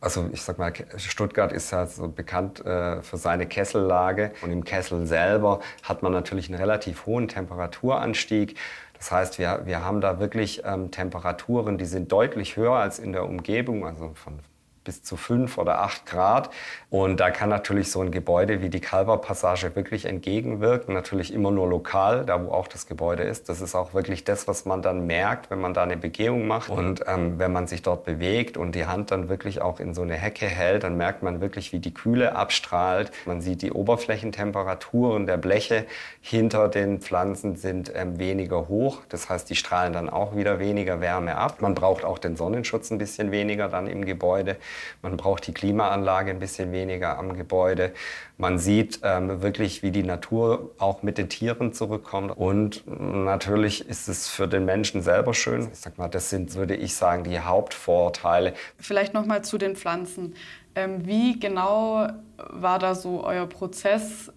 also 0.00 0.28
ich 0.32 0.42
sag 0.42 0.58
mal, 0.58 0.72
Stuttgart 0.96 1.52
ist 1.52 1.72
ja 1.72 1.86
so 1.86 2.08
bekannt 2.08 2.64
äh, 2.64 3.02
für 3.02 3.16
seine 3.16 3.46
Kessellage 3.46 4.30
und 4.42 4.52
im 4.52 4.62
Kessel 4.62 5.06
selber 5.06 5.60
hat 5.82 6.02
man 6.02 6.12
natürlich 6.12 6.48
einen 6.48 6.58
relativ 6.60 7.06
hohen 7.06 7.26
Temperaturanstieg. 7.26 8.56
Das 8.96 9.10
heißt, 9.10 9.38
wir, 9.38 9.62
wir 9.64 9.84
haben 9.84 10.00
da 10.00 10.20
wirklich 10.20 10.62
ähm, 10.64 10.90
Temperaturen, 10.92 11.78
die 11.78 11.84
sind 11.84 12.12
deutlich 12.12 12.56
höher 12.56 12.74
als 12.74 13.00
in 13.00 13.12
der 13.12 13.24
Umgebung, 13.24 13.86
also 13.86 14.12
von 14.14 14.38
bis 14.88 15.02
zu 15.02 15.18
fünf 15.18 15.58
oder 15.58 15.80
acht 15.82 16.06
Grad. 16.06 16.48
Und 16.88 17.20
da 17.20 17.30
kann 17.30 17.50
natürlich 17.50 17.90
so 17.90 18.00
ein 18.00 18.10
Gebäude 18.10 18.62
wie 18.62 18.70
die 18.70 18.80
Kalverpassage 18.80 19.76
wirklich 19.76 20.06
entgegenwirken. 20.06 20.94
Natürlich 20.94 21.34
immer 21.34 21.50
nur 21.50 21.68
lokal, 21.68 22.24
da 22.24 22.42
wo 22.42 22.52
auch 22.52 22.68
das 22.68 22.86
Gebäude 22.86 23.22
ist. 23.22 23.50
Das 23.50 23.60
ist 23.60 23.74
auch 23.74 23.92
wirklich 23.92 24.24
das, 24.24 24.48
was 24.48 24.64
man 24.64 24.80
dann 24.80 25.06
merkt, 25.06 25.50
wenn 25.50 25.60
man 25.60 25.74
da 25.74 25.82
eine 25.82 25.98
Begehung 25.98 26.46
macht. 26.46 26.70
Und 26.70 27.04
ähm, 27.06 27.38
wenn 27.38 27.52
man 27.52 27.66
sich 27.66 27.82
dort 27.82 28.06
bewegt 28.06 28.56
und 28.56 28.74
die 28.74 28.86
Hand 28.86 29.10
dann 29.10 29.28
wirklich 29.28 29.60
auch 29.60 29.78
in 29.78 29.92
so 29.92 30.00
eine 30.00 30.14
Hecke 30.14 30.46
hält, 30.46 30.84
dann 30.84 30.96
merkt 30.96 31.22
man 31.22 31.42
wirklich, 31.42 31.74
wie 31.74 31.80
die 31.80 31.92
Kühle 31.92 32.34
abstrahlt. 32.34 33.12
Man 33.26 33.42
sieht 33.42 33.60
die 33.60 33.72
Oberflächentemperaturen 33.72 35.26
der 35.26 35.36
Bleche 35.36 35.84
hinter 36.22 36.68
den 36.68 37.00
Pflanzen 37.00 37.56
sind 37.56 37.92
ähm, 37.94 38.18
weniger 38.18 38.68
hoch. 38.68 39.02
Das 39.10 39.28
heißt, 39.28 39.50
die 39.50 39.56
strahlen 39.56 39.92
dann 39.92 40.08
auch 40.08 40.34
wieder 40.34 40.58
weniger 40.58 41.02
Wärme 41.02 41.36
ab. 41.36 41.60
Man 41.60 41.74
braucht 41.74 42.06
auch 42.06 42.18
den 42.18 42.36
Sonnenschutz 42.36 42.90
ein 42.90 42.96
bisschen 42.96 43.30
weniger 43.30 43.68
dann 43.68 43.86
im 43.86 44.06
Gebäude. 44.06 44.56
Man 45.02 45.16
braucht 45.16 45.46
die 45.46 45.52
Klimaanlage 45.52 46.30
ein 46.30 46.38
bisschen 46.38 46.72
weniger 46.72 47.18
am 47.18 47.36
Gebäude. 47.36 47.92
Man 48.36 48.58
sieht 48.58 49.00
ähm, 49.02 49.42
wirklich, 49.42 49.82
wie 49.82 49.90
die 49.90 50.02
Natur 50.02 50.70
auch 50.78 51.02
mit 51.02 51.18
den 51.18 51.28
Tieren 51.28 51.72
zurückkommt. 51.72 52.36
Und 52.36 52.84
natürlich 52.86 53.88
ist 53.88 54.08
es 54.08 54.28
für 54.28 54.46
den 54.46 54.64
Menschen 54.64 55.02
selber 55.02 55.34
schön. 55.34 55.68
Ich 55.72 55.80
sag 55.80 55.98
mal, 55.98 56.08
das 56.08 56.30
sind, 56.30 56.54
würde 56.54 56.76
ich 56.76 56.94
sagen, 56.94 57.24
die 57.24 57.40
Hauptvorteile. 57.40 58.54
Vielleicht 58.78 59.14
noch 59.14 59.26
mal 59.26 59.42
zu 59.42 59.58
den 59.58 59.76
Pflanzen. 59.76 60.34
Ähm, 60.74 61.06
wie 61.06 61.40
genau 61.40 62.08
war 62.36 62.78
da 62.78 62.94
so 62.94 63.24
euer 63.24 63.46
Prozess 63.46 64.30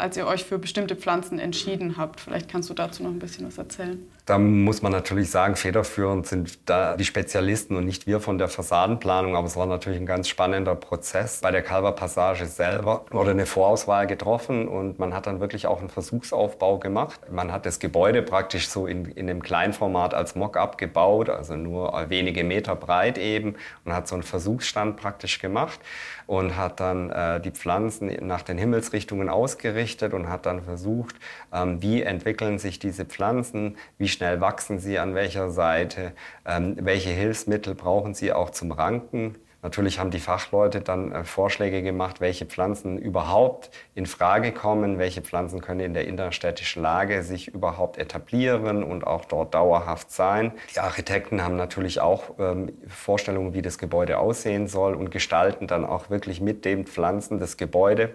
als 0.00 0.16
ihr 0.16 0.26
euch 0.26 0.44
für 0.44 0.58
bestimmte 0.58 0.96
Pflanzen 0.96 1.38
entschieden 1.38 1.96
habt. 1.96 2.20
Vielleicht 2.20 2.50
kannst 2.50 2.70
du 2.70 2.74
dazu 2.74 3.02
noch 3.02 3.10
ein 3.10 3.18
bisschen 3.18 3.46
was 3.46 3.58
erzählen. 3.58 4.00
Da 4.26 4.38
muss 4.38 4.80
man 4.80 4.92
natürlich 4.92 5.30
sagen, 5.30 5.56
federführend 5.56 6.26
sind 6.26 6.58
da 6.68 6.96
die 6.96 7.04
Spezialisten 7.04 7.76
und 7.76 7.84
nicht 7.84 8.06
wir 8.06 8.20
von 8.20 8.38
der 8.38 8.48
Fassadenplanung. 8.48 9.34
Aber 9.34 9.46
es 9.46 9.56
war 9.56 9.66
natürlich 9.66 9.98
ein 9.98 10.06
ganz 10.06 10.28
spannender 10.28 10.74
Prozess. 10.76 11.40
Bei 11.40 11.50
der 11.50 11.62
Calver 11.62 11.92
Passage 11.92 12.46
selber 12.46 13.04
wurde 13.10 13.32
eine 13.32 13.46
Vorauswahl 13.46 14.06
getroffen 14.06 14.68
und 14.68 14.98
man 14.98 15.14
hat 15.14 15.26
dann 15.26 15.40
wirklich 15.40 15.66
auch 15.66 15.80
einen 15.80 15.90
Versuchsaufbau 15.90 16.78
gemacht. 16.78 17.20
Man 17.30 17.50
hat 17.50 17.66
das 17.66 17.80
Gebäude 17.80 18.22
praktisch 18.22 18.68
so 18.68 18.86
in, 18.86 19.06
in 19.06 19.28
einem 19.28 19.42
Kleinformat 19.42 20.14
als 20.14 20.36
Mock-up 20.36 20.78
gebaut, 20.78 21.28
also 21.28 21.56
nur 21.56 21.92
wenige 22.08 22.44
Meter 22.44 22.76
breit 22.76 23.18
eben 23.18 23.56
und 23.84 23.92
hat 23.92 24.06
so 24.06 24.14
einen 24.14 24.22
Versuchsstand 24.22 24.96
praktisch 24.96 25.40
gemacht 25.40 25.80
und 26.26 26.56
hat 26.56 26.78
dann 26.78 27.10
äh, 27.10 27.40
die 27.40 27.50
Pflanzen 27.50 28.16
nach 28.24 28.42
den 28.42 28.58
Himmelsrichtungen 28.58 29.28
ausgerichtet 29.28 29.89
und 30.14 30.28
hat 30.28 30.46
dann 30.46 30.62
versucht, 30.62 31.16
ähm, 31.52 31.82
wie 31.82 32.02
entwickeln 32.02 32.58
sich 32.58 32.78
diese 32.78 33.04
Pflanzen, 33.04 33.76
wie 33.98 34.08
schnell 34.08 34.40
wachsen 34.40 34.78
sie 34.78 34.98
an 34.98 35.14
welcher 35.14 35.50
Seite, 35.50 36.12
ähm, 36.46 36.76
welche 36.80 37.10
Hilfsmittel 37.10 37.74
brauchen 37.74 38.14
sie 38.14 38.32
auch 38.32 38.50
zum 38.50 38.72
Ranken. 38.72 39.36
Natürlich 39.62 39.98
haben 39.98 40.10
die 40.10 40.20
Fachleute 40.20 40.80
dann 40.80 41.12
äh, 41.12 41.24
Vorschläge 41.24 41.82
gemacht, 41.82 42.20
welche 42.20 42.46
Pflanzen 42.46 42.96
überhaupt 42.98 43.70
in 43.94 44.06
Frage 44.06 44.52
kommen, 44.52 44.98
welche 44.98 45.20
Pflanzen 45.20 45.60
können 45.60 45.80
in 45.80 45.92
der 45.92 46.06
innerstädtischen 46.06 46.82
Lage 46.82 47.22
sich 47.22 47.48
überhaupt 47.48 47.98
etablieren 47.98 48.82
und 48.82 49.06
auch 49.06 49.26
dort 49.26 49.54
dauerhaft 49.54 50.10
sein. 50.10 50.52
Die 50.74 50.80
Architekten 50.80 51.44
haben 51.44 51.56
natürlich 51.56 52.00
auch 52.00 52.38
ähm, 52.38 52.72
Vorstellungen, 52.88 53.52
wie 53.52 53.62
das 53.62 53.76
Gebäude 53.76 54.18
aussehen 54.18 54.66
soll 54.66 54.94
und 54.94 55.10
gestalten 55.10 55.66
dann 55.66 55.84
auch 55.84 56.08
wirklich 56.08 56.40
mit 56.40 56.64
den 56.64 56.86
Pflanzen 56.86 57.38
das 57.38 57.58
Gebäude 57.58 58.14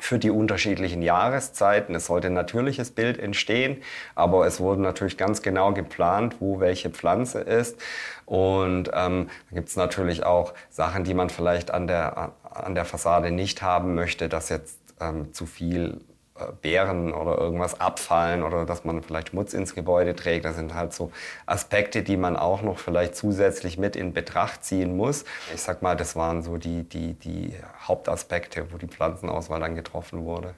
für 0.00 0.18
die 0.18 0.30
unterschiedlichen 0.30 1.02
Jahreszeiten. 1.02 1.94
Es 1.94 2.06
sollte 2.06 2.28
ein 2.28 2.34
natürliches 2.34 2.90
Bild 2.90 3.18
entstehen, 3.18 3.82
aber 4.14 4.46
es 4.46 4.60
wurde 4.60 4.82
natürlich 4.82 5.16
ganz 5.16 5.42
genau 5.42 5.72
geplant, 5.72 6.36
wo 6.40 6.60
welche 6.60 6.90
Pflanze 6.90 7.40
ist. 7.40 7.80
Und 8.26 8.90
ähm, 8.92 9.28
da 9.50 9.54
gibt 9.54 9.68
es 9.68 9.76
natürlich 9.76 10.24
auch 10.24 10.54
Sachen, 10.70 11.04
die 11.04 11.14
man 11.14 11.30
vielleicht 11.30 11.70
an 11.70 11.86
der, 11.86 12.32
an 12.42 12.74
der 12.74 12.84
Fassade 12.84 13.30
nicht 13.30 13.62
haben 13.62 13.94
möchte, 13.94 14.28
dass 14.28 14.48
jetzt 14.48 14.78
ähm, 15.00 15.32
zu 15.32 15.46
viel 15.46 16.00
äh, 16.38 16.52
Bären 16.60 17.12
oder 17.12 17.38
irgendwas 17.38 17.80
abfallen 17.80 18.42
oder 18.42 18.64
dass 18.64 18.84
man 18.84 19.02
vielleicht 19.02 19.30
Schmutz 19.30 19.54
ins 19.54 19.74
Gebäude 19.74 20.14
trägt. 20.14 20.44
Das 20.44 20.56
sind 20.56 20.74
halt 20.74 20.92
so 20.92 21.12
Aspekte, 21.46 22.02
die 22.02 22.16
man 22.16 22.36
auch 22.36 22.62
noch 22.62 22.78
vielleicht 22.78 23.16
zusätzlich 23.16 23.78
mit 23.78 23.96
in 23.96 24.12
Betracht 24.12 24.64
ziehen 24.64 24.96
muss. 24.96 25.24
Ich 25.54 25.62
sag 25.62 25.82
mal, 25.82 25.96
das 25.96 26.16
waren 26.16 26.42
so 26.42 26.56
die, 26.56 26.82
die, 26.84 27.14
die 27.14 27.54
Hauptaspekte, 27.86 28.72
wo 28.72 28.78
die 28.78 28.88
Pflanzenauswahl 28.88 29.60
dann 29.60 29.74
getroffen 29.74 30.24
wurde. 30.24 30.54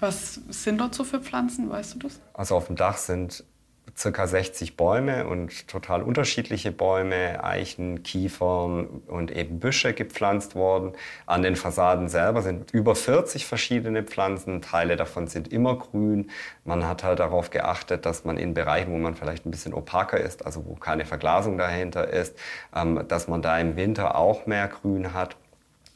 Was 0.00 0.34
sind 0.48 0.80
dort 0.80 0.94
so 0.94 1.04
für 1.04 1.20
Pflanzen, 1.20 1.70
weißt 1.70 1.94
du 1.94 1.98
das? 2.00 2.20
Also 2.34 2.56
auf 2.56 2.66
dem 2.66 2.76
Dach 2.76 2.96
sind 2.96 3.44
circa 3.96 4.26
60 4.26 4.76
Bäume 4.76 5.26
und 5.26 5.68
total 5.68 6.02
unterschiedliche 6.02 6.72
Bäume, 6.72 7.44
Eichen, 7.44 8.02
Kiefern 8.02 9.02
und 9.06 9.30
eben 9.30 9.60
Büsche 9.60 9.92
gepflanzt 9.92 10.54
worden. 10.54 10.92
An 11.26 11.42
den 11.42 11.54
Fassaden 11.54 12.08
selber 12.08 12.42
sind 12.42 12.72
über 12.72 12.94
40 12.94 13.46
verschiedene 13.46 14.02
Pflanzen. 14.02 14.62
Teile 14.62 14.96
davon 14.96 15.28
sind 15.28 15.52
immer 15.52 15.76
grün. 15.76 16.30
Man 16.64 16.86
hat 16.88 17.04
halt 17.04 17.20
darauf 17.20 17.50
geachtet, 17.50 18.04
dass 18.06 18.24
man 18.24 18.36
in 18.36 18.54
Bereichen, 18.54 18.92
wo 18.92 18.98
man 18.98 19.14
vielleicht 19.14 19.46
ein 19.46 19.50
bisschen 19.50 19.74
opaker 19.74 20.18
ist, 20.18 20.44
also 20.44 20.64
wo 20.66 20.74
keine 20.74 21.04
Verglasung 21.04 21.56
dahinter 21.58 22.08
ist, 22.08 22.36
ähm, 22.74 23.04
dass 23.06 23.28
man 23.28 23.42
da 23.42 23.58
im 23.58 23.76
Winter 23.76 24.16
auch 24.16 24.46
mehr 24.46 24.68
Grün 24.68 25.14
hat. 25.14 25.36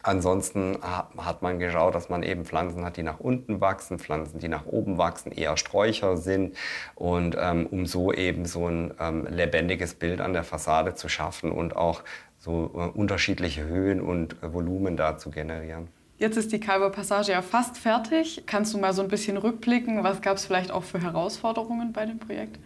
Ansonsten 0.09 0.79
hat 0.83 1.43
man 1.43 1.59
geschaut, 1.59 1.95
dass 1.95 2.09
man 2.09 2.23
eben 2.23 2.47
Pflanzen 2.47 2.83
hat, 2.83 2.97
die 2.97 3.03
nach 3.03 3.21
unten 3.21 3.61
wachsen, 3.61 3.99
Pflanzen, 3.99 4.39
die 4.39 4.49
nach 4.49 4.65
oben 4.65 4.97
wachsen, 4.97 5.33
eher 5.33 5.59
Sträucher 5.59 6.17
sind. 6.17 6.57
Und 6.95 7.37
ähm, 7.39 7.67
um 7.67 7.85
so 7.85 8.11
eben 8.15 8.47
so 8.47 8.67
ein 8.67 8.95
ähm, 8.99 9.27
lebendiges 9.29 9.93
Bild 9.93 10.23
an 10.23 10.33
der 10.33 10.45
Fassade 10.45 10.95
zu 10.95 11.11
schaffen 11.11 11.53
und 11.53 11.77
auch 11.77 12.03
so 12.39 12.71
äh, 12.75 12.99
unterschiedliche 12.99 13.67
Höhen 13.67 14.01
und 14.01 14.43
äh, 14.43 14.51
Volumen 14.51 14.97
da 14.97 15.19
zu 15.19 15.31
generieren. 15.31 15.89
Jetzt 16.17 16.39
ist 16.39 16.53
die 16.53 16.61
Kalber 16.61 16.89
Passage 16.89 17.33
ja 17.33 17.43
fast 17.43 17.77
fertig. 17.77 18.45
Kannst 18.47 18.73
du 18.73 18.79
mal 18.79 18.95
so 18.95 19.03
ein 19.03 19.09
bisschen 19.09 19.37
rückblicken? 19.37 20.05
Was 20.05 20.23
gab 20.23 20.39
es 20.39 20.47
vielleicht 20.47 20.71
auch 20.71 20.85
für 20.85 21.03
Herausforderungen 21.03 21.93
bei 21.93 22.07
dem 22.07 22.19
Projekt? 22.19 22.59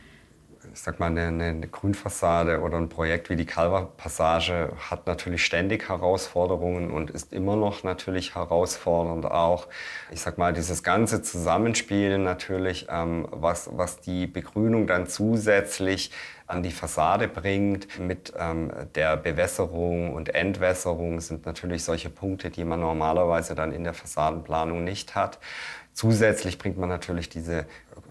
Ich 0.73 0.81
sag 0.81 1.01
mal, 1.01 1.07
eine, 1.07 1.27
eine, 1.27 1.69
Grünfassade 1.69 2.61
oder 2.61 2.79
ein 2.79 2.89
Projekt 2.89 3.31
wie 3.31 3.37
die 3.37 3.45
Calva-Passage 3.45 4.73
hat 4.91 5.07
natürlich 5.07 5.45
ständig 5.45 5.89
Herausforderungen 5.89 6.91
und 6.91 7.11
ist 7.11 7.33
immer 7.33 7.57
noch 7.57 7.83
natürlich 7.83 8.35
herausfordernd 8.35 9.27
auch. 9.27 9.69
Ich 10.11 10.21
sag 10.21 10.39
mal, 10.39 10.53
dieses 10.53 10.83
ganze 10.83 11.23
Zusammenspiel 11.23 12.19
natürlich, 12.19 12.87
ähm, 12.91 13.29
was, 13.31 13.71
was 13.73 14.01
die 14.01 14.27
Begrünung 14.27 14.87
dann 14.87 15.07
zusätzlich 15.07 16.11
an 16.47 16.63
die 16.63 16.71
Fassade 16.71 17.29
bringt. 17.29 17.99
Mit 17.99 18.33
ähm, 18.39 18.73
der 18.95 19.17
Bewässerung 19.17 20.15
und 20.15 20.35
Entwässerung 20.35 21.21
sind 21.21 21.47
natürlich 21.47 21.85
solche 21.85 22.11
Punkte, 22.11 22.51
die 22.51 22.65
man 22.65 22.81
normalerweise 22.81 23.55
dann 23.55 23.73
in 23.73 23.85
der 23.85 23.95
Fassadenplanung 23.95 24.85
nicht 24.85 25.15
hat. 25.15 25.39
Zusätzlich 25.95 26.57
bringt 26.57 26.79
man 26.79 26.89
natürlich 26.89 27.29
diese 27.29 27.67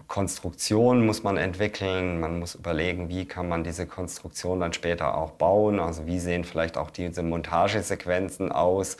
Konstruktion 0.08 1.06
muss 1.06 1.22
man 1.22 1.36
entwickeln. 1.36 2.20
Man 2.20 2.38
muss 2.38 2.54
überlegen, 2.54 3.08
wie 3.08 3.24
kann 3.24 3.48
man 3.48 3.64
diese 3.64 3.86
Konstruktion 3.86 4.60
dann 4.60 4.72
später 4.72 5.16
auch 5.16 5.32
bauen. 5.32 5.80
Also 5.80 6.06
wie 6.06 6.18
sehen 6.18 6.44
vielleicht 6.44 6.76
auch 6.76 6.90
diese 6.90 7.22
Montagesequenzen 7.22 8.52
aus 8.52 8.96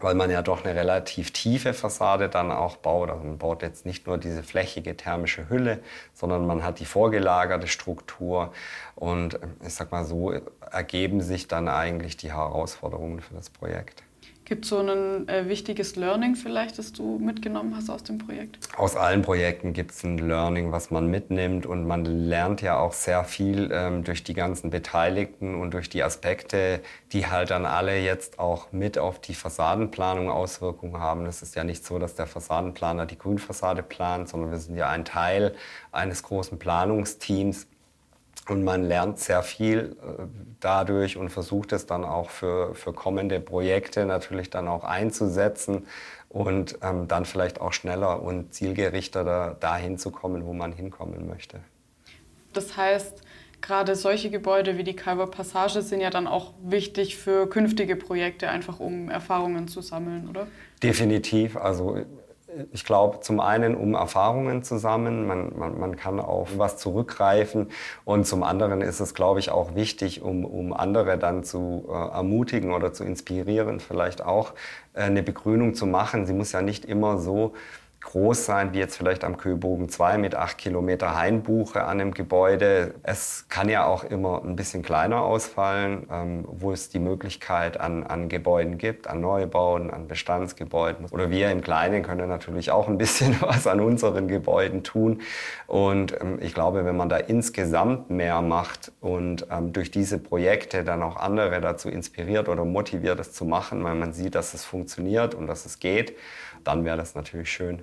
weil 0.00 0.14
man 0.14 0.30
ja 0.30 0.42
doch 0.42 0.64
eine 0.64 0.74
relativ 0.74 1.32
tiefe 1.32 1.72
Fassade 1.72 2.28
dann 2.28 2.50
auch 2.50 2.76
baut. 2.76 3.10
Also 3.10 3.24
man 3.24 3.38
baut 3.38 3.62
jetzt 3.62 3.86
nicht 3.86 4.06
nur 4.06 4.18
diese 4.18 4.42
flächige 4.42 4.96
thermische 4.96 5.48
Hülle, 5.48 5.80
sondern 6.12 6.46
man 6.46 6.62
hat 6.62 6.80
die 6.80 6.84
vorgelagerte 6.84 7.68
Struktur. 7.68 8.52
Und 8.96 9.38
ich 9.64 9.74
sag 9.74 9.92
mal 9.92 10.04
so, 10.04 10.32
ergeben 10.60 11.20
sich 11.20 11.48
dann 11.48 11.68
eigentlich 11.68 12.16
die 12.16 12.32
Herausforderungen 12.32 13.20
für 13.20 13.34
das 13.34 13.50
Projekt. 13.50 14.02
Gibt 14.44 14.66
es 14.66 14.70
so 14.70 14.78
ein 14.78 15.26
äh, 15.26 15.48
wichtiges 15.48 15.96
Learning 15.96 16.36
vielleicht, 16.36 16.78
das 16.78 16.92
du 16.92 17.18
mitgenommen 17.18 17.74
hast 17.74 17.88
aus 17.88 18.02
dem 18.02 18.18
Projekt? 18.18 18.58
Aus 18.76 18.94
allen 18.94 19.22
Projekten 19.22 19.72
gibt 19.72 19.92
es 19.92 20.04
ein 20.04 20.18
Learning, 20.18 20.70
was 20.70 20.90
man 20.90 21.06
mitnimmt 21.06 21.64
und 21.64 21.86
man 21.86 22.04
lernt 22.04 22.60
ja 22.60 22.78
auch 22.78 22.92
sehr 22.92 23.24
viel 23.24 23.70
ähm, 23.72 24.04
durch 24.04 24.22
die 24.22 24.34
ganzen 24.34 24.68
Beteiligten 24.68 25.54
und 25.54 25.72
durch 25.72 25.88
die 25.88 26.02
Aspekte, 26.02 26.80
die 27.12 27.26
halt 27.26 27.50
dann 27.50 27.64
alle 27.64 27.98
jetzt 27.98 28.38
auch 28.38 28.70
mit 28.70 28.98
auf 28.98 29.18
die 29.18 29.34
Fassadenplanung 29.34 30.28
Auswirkungen 30.28 30.98
haben. 30.98 31.24
Es 31.24 31.40
ist 31.40 31.54
ja 31.54 31.64
nicht 31.64 31.82
so, 31.86 31.98
dass 31.98 32.14
der 32.14 32.26
Fassadenplaner 32.26 33.06
die 33.06 33.16
Grünfassade 33.16 33.82
plant, 33.82 34.28
sondern 34.28 34.50
wir 34.50 34.58
sind 34.58 34.76
ja 34.76 34.90
ein 34.90 35.06
Teil 35.06 35.54
eines 35.90 36.22
großen 36.22 36.58
Planungsteams 36.58 37.66
und 38.48 38.64
man 38.64 38.84
lernt 38.84 39.18
sehr 39.18 39.42
viel 39.42 39.96
äh, 40.02 40.24
dadurch 40.60 41.16
und 41.16 41.30
versucht 41.30 41.72
es 41.72 41.86
dann 41.86 42.04
auch 42.04 42.30
für, 42.30 42.74
für 42.74 42.92
kommende 42.92 43.40
Projekte 43.40 44.04
natürlich 44.06 44.50
dann 44.50 44.68
auch 44.68 44.84
einzusetzen 44.84 45.86
und 46.28 46.78
ähm, 46.82 47.08
dann 47.08 47.24
vielleicht 47.24 47.60
auch 47.60 47.72
schneller 47.72 48.22
und 48.22 48.52
zielgerichteter 48.52 49.56
dahin 49.60 49.98
zu 49.98 50.10
kommen, 50.10 50.44
wo 50.44 50.52
man 50.52 50.72
hinkommen 50.72 51.26
möchte. 51.28 51.60
Das 52.52 52.76
heißt, 52.76 53.22
gerade 53.60 53.96
solche 53.96 54.30
Gebäude 54.30 54.76
wie 54.76 54.84
die 54.84 54.96
Calver 54.96 55.26
Passage 55.26 55.80
sind 55.82 56.00
ja 56.00 56.10
dann 56.10 56.26
auch 56.26 56.52
wichtig 56.62 57.16
für 57.16 57.48
künftige 57.48 57.96
Projekte, 57.96 58.48
einfach 58.48 58.78
um 58.78 59.10
Erfahrungen 59.10 59.68
zu 59.68 59.80
sammeln, 59.80 60.28
oder? 60.28 60.46
Definitiv. 60.82 61.56
Also 61.56 61.98
ich 62.72 62.84
glaube, 62.84 63.20
zum 63.20 63.40
einen 63.40 63.74
um 63.74 63.94
Erfahrungen 63.94 64.62
zu 64.62 64.78
sammeln, 64.78 65.26
man, 65.26 65.58
man, 65.58 65.78
man 65.78 65.96
kann 65.96 66.20
auf 66.20 66.58
was 66.58 66.76
zurückgreifen 66.78 67.70
und 68.04 68.26
zum 68.26 68.42
anderen 68.42 68.80
ist 68.80 69.00
es, 69.00 69.14
glaube 69.14 69.40
ich, 69.40 69.50
auch 69.50 69.74
wichtig, 69.74 70.22
um, 70.22 70.44
um 70.44 70.72
andere 70.72 71.18
dann 71.18 71.44
zu 71.44 71.86
äh, 71.88 71.92
ermutigen 71.92 72.72
oder 72.72 72.92
zu 72.92 73.04
inspirieren, 73.04 73.80
vielleicht 73.80 74.24
auch 74.24 74.52
äh, 74.94 75.02
eine 75.02 75.22
Begrünung 75.22 75.74
zu 75.74 75.86
machen. 75.86 76.26
Sie 76.26 76.32
muss 76.32 76.52
ja 76.52 76.62
nicht 76.62 76.84
immer 76.84 77.18
so 77.18 77.52
groß 78.04 78.44
sein, 78.44 78.72
wie 78.72 78.78
jetzt 78.78 78.96
vielleicht 78.96 79.24
am 79.24 79.36
Köbogen 79.36 79.88
2 79.88 80.18
mit 80.18 80.34
8 80.34 80.56
Kilometer 80.56 81.16
Hainbuche 81.16 81.82
an 81.82 82.00
einem 82.00 82.14
Gebäude. 82.14 82.94
Es 83.02 83.46
kann 83.48 83.68
ja 83.68 83.86
auch 83.86 84.04
immer 84.04 84.42
ein 84.44 84.56
bisschen 84.56 84.82
kleiner 84.82 85.22
ausfallen, 85.22 86.06
ähm, 86.10 86.44
wo 86.46 86.72
es 86.72 86.90
die 86.90 87.00
Möglichkeit 87.00 87.80
an, 87.80 88.04
an 88.04 88.28
Gebäuden 88.28 88.78
gibt, 88.78 89.08
an 89.08 89.20
Neubauen, 89.20 89.90
an 89.90 90.06
Bestandsgebäuden. 90.06 91.06
Oder 91.10 91.30
wir 91.30 91.50
im 91.50 91.62
Kleinen 91.62 92.02
können 92.02 92.28
natürlich 92.28 92.70
auch 92.70 92.88
ein 92.88 92.98
bisschen 92.98 93.36
was 93.40 93.66
an 93.66 93.80
unseren 93.80 94.28
Gebäuden 94.28 94.84
tun. 94.84 95.22
Und 95.66 96.20
ähm, 96.20 96.38
ich 96.40 96.54
glaube, 96.54 96.84
wenn 96.84 96.96
man 96.96 97.08
da 97.08 97.16
insgesamt 97.16 98.10
mehr 98.10 98.42
macht 98.42 98.92
und 99.00 99.46
ähm, 99.50 99.72
durch 99.72 99.90
diese 99.90 100.18
Projekte 100.18 100.84
dann 100.84 101.02
auch 101.02 101.16
andere 101.16 101.60
dazu 101.60 101.88
inspiriert 101.88 102.48
oder 102.48 102.64
motiviert, 102.64 103.18
es 103.18 103.32
zu 103.32 103.44
machen, 103.44 103.82
weil 103.82 103.94
man 103.94 104.12
sieht, 104.12 104.34
dass 104.34 104.54
es 104.54 104.64
funktioniert 104.64 105.34
und 105.34 105.46
dass 105.46 105.66
es 105.66 105.78
geht, 105.78 106.16
dann 106.64 106.84
wäre 106.84 106.96
das 106.96 107.14
natürlich 107.14 107.50
schön. 107.50 107.82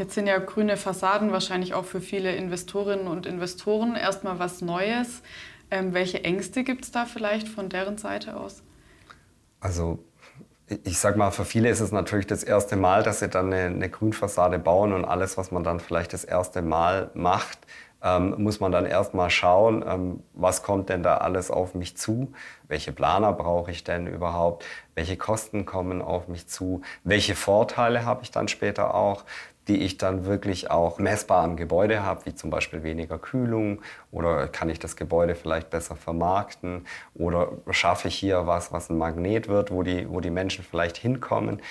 Jetzt 0.00 0.14
sind 0.14 0.26
ja 0.26 0.38
grüne 0.38 0.78
Fassaden 0.78 1.30
wahrscheinlich 1.30 1.74
auch 1.74 1.84
für 1.84 2.00
viele 2.00 2.34
Investorinnen 2.34 3.06
und 3.06 3.26
Investoren 3.26 3.96
erstmal 3.96 4.38
was 4.38 4.62
Neues. 4.62 5.20
Ähm, 5.70 5.92
welche 5.92 6.24
Ängste 6.24 6.64
gibt 6.64 6.86
es 6.86 6.90
da 6.90 7.04
vielleicht 7.04 7.46
von 7.46 7.68
deren 7.68 7.98
Seite 7.98 8.34
aus? 8.34 8.62
Also 9.60 10.02
ich 10.84 10.98
sag 10.98 11.18
mal, 11.18 11.30
für 11.32 11.44
viele 11.44 11.68
ist 11.68 11.80
es 11.80 11.92
natürlich 11.92 12.26
das 12.26 12.42
erste 12.42 12.76
Mal, 12.76 13.02
dass 13.02 13.18
sie 13.18 13.28
dann 13.28 13.52
eine, 13.52 13.66
eine 13.66 13.90
Grünfassade 13.90 14.58
bauen 14.58 14.94
und 14.94 15.04
alles, 15.04 15.36
was 15.36 15.50
man 15.50 15.64
dann 15.64 15.80
vielleicht 15.80 16.14
das 16.14 16.24
erste 16.24 16.62
Mal 16.62 17.10
macht, 17.12 17.58
ähm, 18.02 18.36
muss 18.38 18.58
man 18.58 18.72
dann 18.72 18.86
erstmal 18.86 19.28
schauen, 19.28 19.84
ähm, 19.86 20.22
was 20.32 20.62
kommt 20.62 20.88
denn 20.88 21.02
da 21.02 21.18
alles 21.18 21.50
auf 21.50 21.74
mich 21.74 21.98
zu, 21.98 22.32
welche 22.68 22.92
Planer 22.92 23.34
brauche 23.34 23.70
ich 23.70 23.84
denn 23.84 24.06
überhaupt, 24.06 24.64
welche 24.94 25.18
Kosten 25.18 25.66
kommen 25.66 26.00
auf 26.00 26.26
mich 26.26 26.46
zu, 26.46 26.80
welche 27.04 27.34
Vorteile 27.34 28.06
habe 28.06 28.22
ich 28.22 28.30
dann 28.30 28.48
später 28.48 28.94
auch 28.94 29.24
die 29.70 29.84
ich 29.84 29.98
dann 29.98 30.24
wirklich 30.24 30.68
auch 30.68 30.98
messbar 30.98 31.44
am 31.44 31.56
Gebäude 31.56 32.02
habe, 32.02 32.26
wie 32.26 32.34
zum 32.34 32.50
Beispiel 32.50 32.82
weniger 32.82 33.18
Kühlung 33.18 33.82
oder 34.10 34.48
kann 34.48 34.68
ich 34.68 34.80
das 34.80 34.96
Gebäude 34.96 35.36
vielleicht 35.36 35.70
besser 35.70 35.94
vermarkten 35.94 36.86
oder 37.14 37.52
schaffe 37.70 38.08
ich 38.08 38.16
hier 38.16 38.48
was, 38.48 38.72
was 38.72 38.90
ein 38.90 38.98
Magnet 38.98 39.46
wird, 39.46 39.70
wo 39.70 39.84
die, 39.84 40.10
wo 40.10 40.18
die 40.18 40.30
Menschen 40.30 40.64
vielleicht 40.68 40.96
hinkommen. 40.96 41.62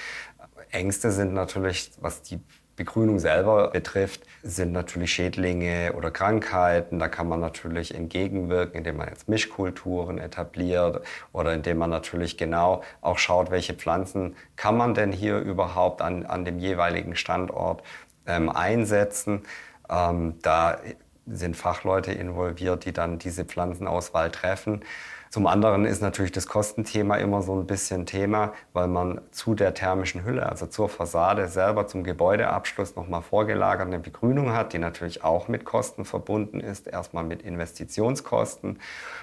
Ängste 0.72 1.12
sind 1.12 1.34
natürlich, 1.34 1.92
was 2.00 2.22
die 2.22 2.40
Begrünung 2.80 3.20
selber 3.20 3.70
betrifft, 3.72 4.22
sind 4.42 4.72
natürlich 4.72 5.12
Schädlinge 5.14 5.94
oder 5.98 6.12
Krankheiten. 6.12 6.98
Da 6.98 7.10
kann 7.10 7.28
man 7.28 7.42
natürlich 7.42 7.94
entgegenwirken, 7.94 8.78
indem 8.78 8.98
man 8.98 9.10
jetzt 9.10 9.28
Mischkulturen 9.28 10.18
etabliert 10.18 11.06
oder 11.34 11.54
indem 11.54 11.78
man 11.78 11.90
natürlich 11.90 12.38
genau 12.38 12.82
auch 13.02 13.18
schaut, 13.18 13.52
welche 13.52 13.74
Pflanzen 13.74 14.38
kann 14.56 14.78
man 14.78 14.94
denn 14.94 15.12
hier 15.12 15.40
überhaupt 15.40 16.02
an, 16.02 16.26
an 16.26 16.46
dem 16.46 16.58
jeweiligen 16.58 17.18
Standort 17.18 17.84
ähm, 18.26 18.50
einsetzen. 18.50 19.44
Ähm, 19.90 20.40
da 20.42 20.80
sind 21.28 21.58
Fachleute 21.58 22.14
involviert, 22.14 22.86
die 22.86 22.94
dann 22.94 23.20
diese 23.20 23.44
Pflanzenauswahl 23.44 24.32
treffen. 24.32 24.86
Zum 25.30 25.46
anderen 25.46 25.86
ist 25.86 26.02
natürlich 26.02 26.32
das 26.32 26.48
Kostenthema 26.48 27.18
immer 27.18 27.44
so 27.44 27.54
ein 27.54 27.68
bisschen 27.68 28.08
Thema, 28.08 28.54
weil 28.74 28.88
man 28.88 29.22
zu 29.30 29.54
der 29.54 29.76
thermischen 29.76 30.26
Hülle, 30.26 30.50
also 30.50 30.66
zur 30.66 30.90
Fassade 30.90 31.48
selber, 31.50 31.86
zum 31.86 32.04
Gebäudeabschluss 32.04 32.96
nochmal 32.96 33.22
vorgelagert 33.22 33.86
eine 33.86 34.00
Begrünung 34.00 34.54
hat, 34.54 34.74
die 34.74 34.80
natürlich 34.80 35.24
auch 35.24 35.48
mit 35.48 35.66
Kosten 35.66 36.04
verbunden 36.04 36.60
ist. 36.60 36.88
Erstmal 36.88 37.24
mit 37.24 37.44
Investitionskosten 37.44 38.80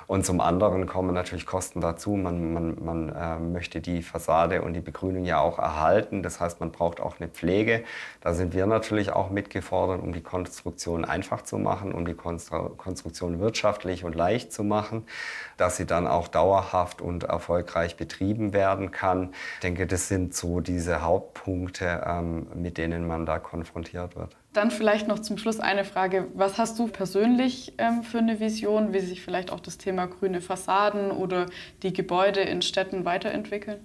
und 0.06 0.24
zum 0.24 0.40
anderen 0.40 0.86
kommen 0.86 1.12
natürlich 1.12 1.44
Kosten 1.44 1.80
dazu. 1.80 2.10
Man, 2.10 2.52
man, 2.52 2.84
man 2.84 3.08
äh, 3.08 3.40
möchte 3.40 3.80
die 3.80 4.02
Fassade 4.02 4.62
und 4.62 4.74
die 4.74 4.80
Begrünung 4.80 5.24
ja 5.24 5.40
auch 5.40 5.58
erhalten. 5.58 6.22
Das 6.22 6.38
heißt, 6.38 6.60
man 6.60 6.70
braucht 6.70 7.00
auch 7.00 7.18
eine 7.18 7.28
Pflege. 7.28 7.82
Da 8.20 8.32
sind 8.32 8.54
wir 8.54 8.66
natürlich 8.66 9.10
auch 9.10 9.30
mitgefordert, 9.30 10.00
um 10.00 10.12
die 10.12 10.22
Konstruktion 10.22 11.04
einfach 11.04 11.42
zu 11.42 11.58
machen, 11.58 11.90
um 11.90 12.06
die 12.06 12.14
Konstruktion 12.14 13.40
wirtschaftlich 13.40 14.04
und 14.04 14.14
leicht 14.14 14.52
zu 14.52 14.62
machen, 14.62 15.04
dass 15.56 15.76
sie 15.76 15.84
dann 15.86 15.95
dann 15.96 16.06
auch 16.06 16.28
dauerhaft 16.28 17.00
und 17.00 17.24
erfolgreich 17.24 17.96
betrieben 17.96 18.52
werden 18.52 18.90
kann. 18.90 19.30
Ich 19.54 19.60
denke, 19.60 19.86
das 19.86 20.08
sind 20.08 20.34
so 20.34 20.60
diese 20.60 21.02
Hauptpunkte, 21.02 22.02
ähm, 22.06 22.46
mit 22.54 22.78
denen 22.78 23.06
man 23.06 23.24
da 23.24 23.38
konfrontiert 23.38 24.14
wird. 24.14 24.36
Dann 24.52 24.70
vielleicht 24.70 25.08
noch 25.08 25.18
zum 25.18 25.38
Schluss 25.38 25.58
eine 25.58 25.84
Frage. 25.84 26.26
Was 26.34 26.58
hast 26.58 26.78
du 26.78 26.88
persönlich 26.88 27.74
ähm, 27.78 28.02
für 28.02 28.18
eine 28.18 28.40
Vision, 28.40 28.92
wie 28.92 29.00
sich 29.00 29.22
vielleicht 29.22 29.50
auch 29.50 29.60
das 29.60 29.78
Thema 29.78 30.06
grüne 30.06 30.40
Fassaden 30.40 31.10
oder 31.10 31.46
die 31.82 31.92
Gebäude 31.92 32.40
in 32.40 32.62
Städten 32.62 33.04
weiterentwickeln? 33.04 33.78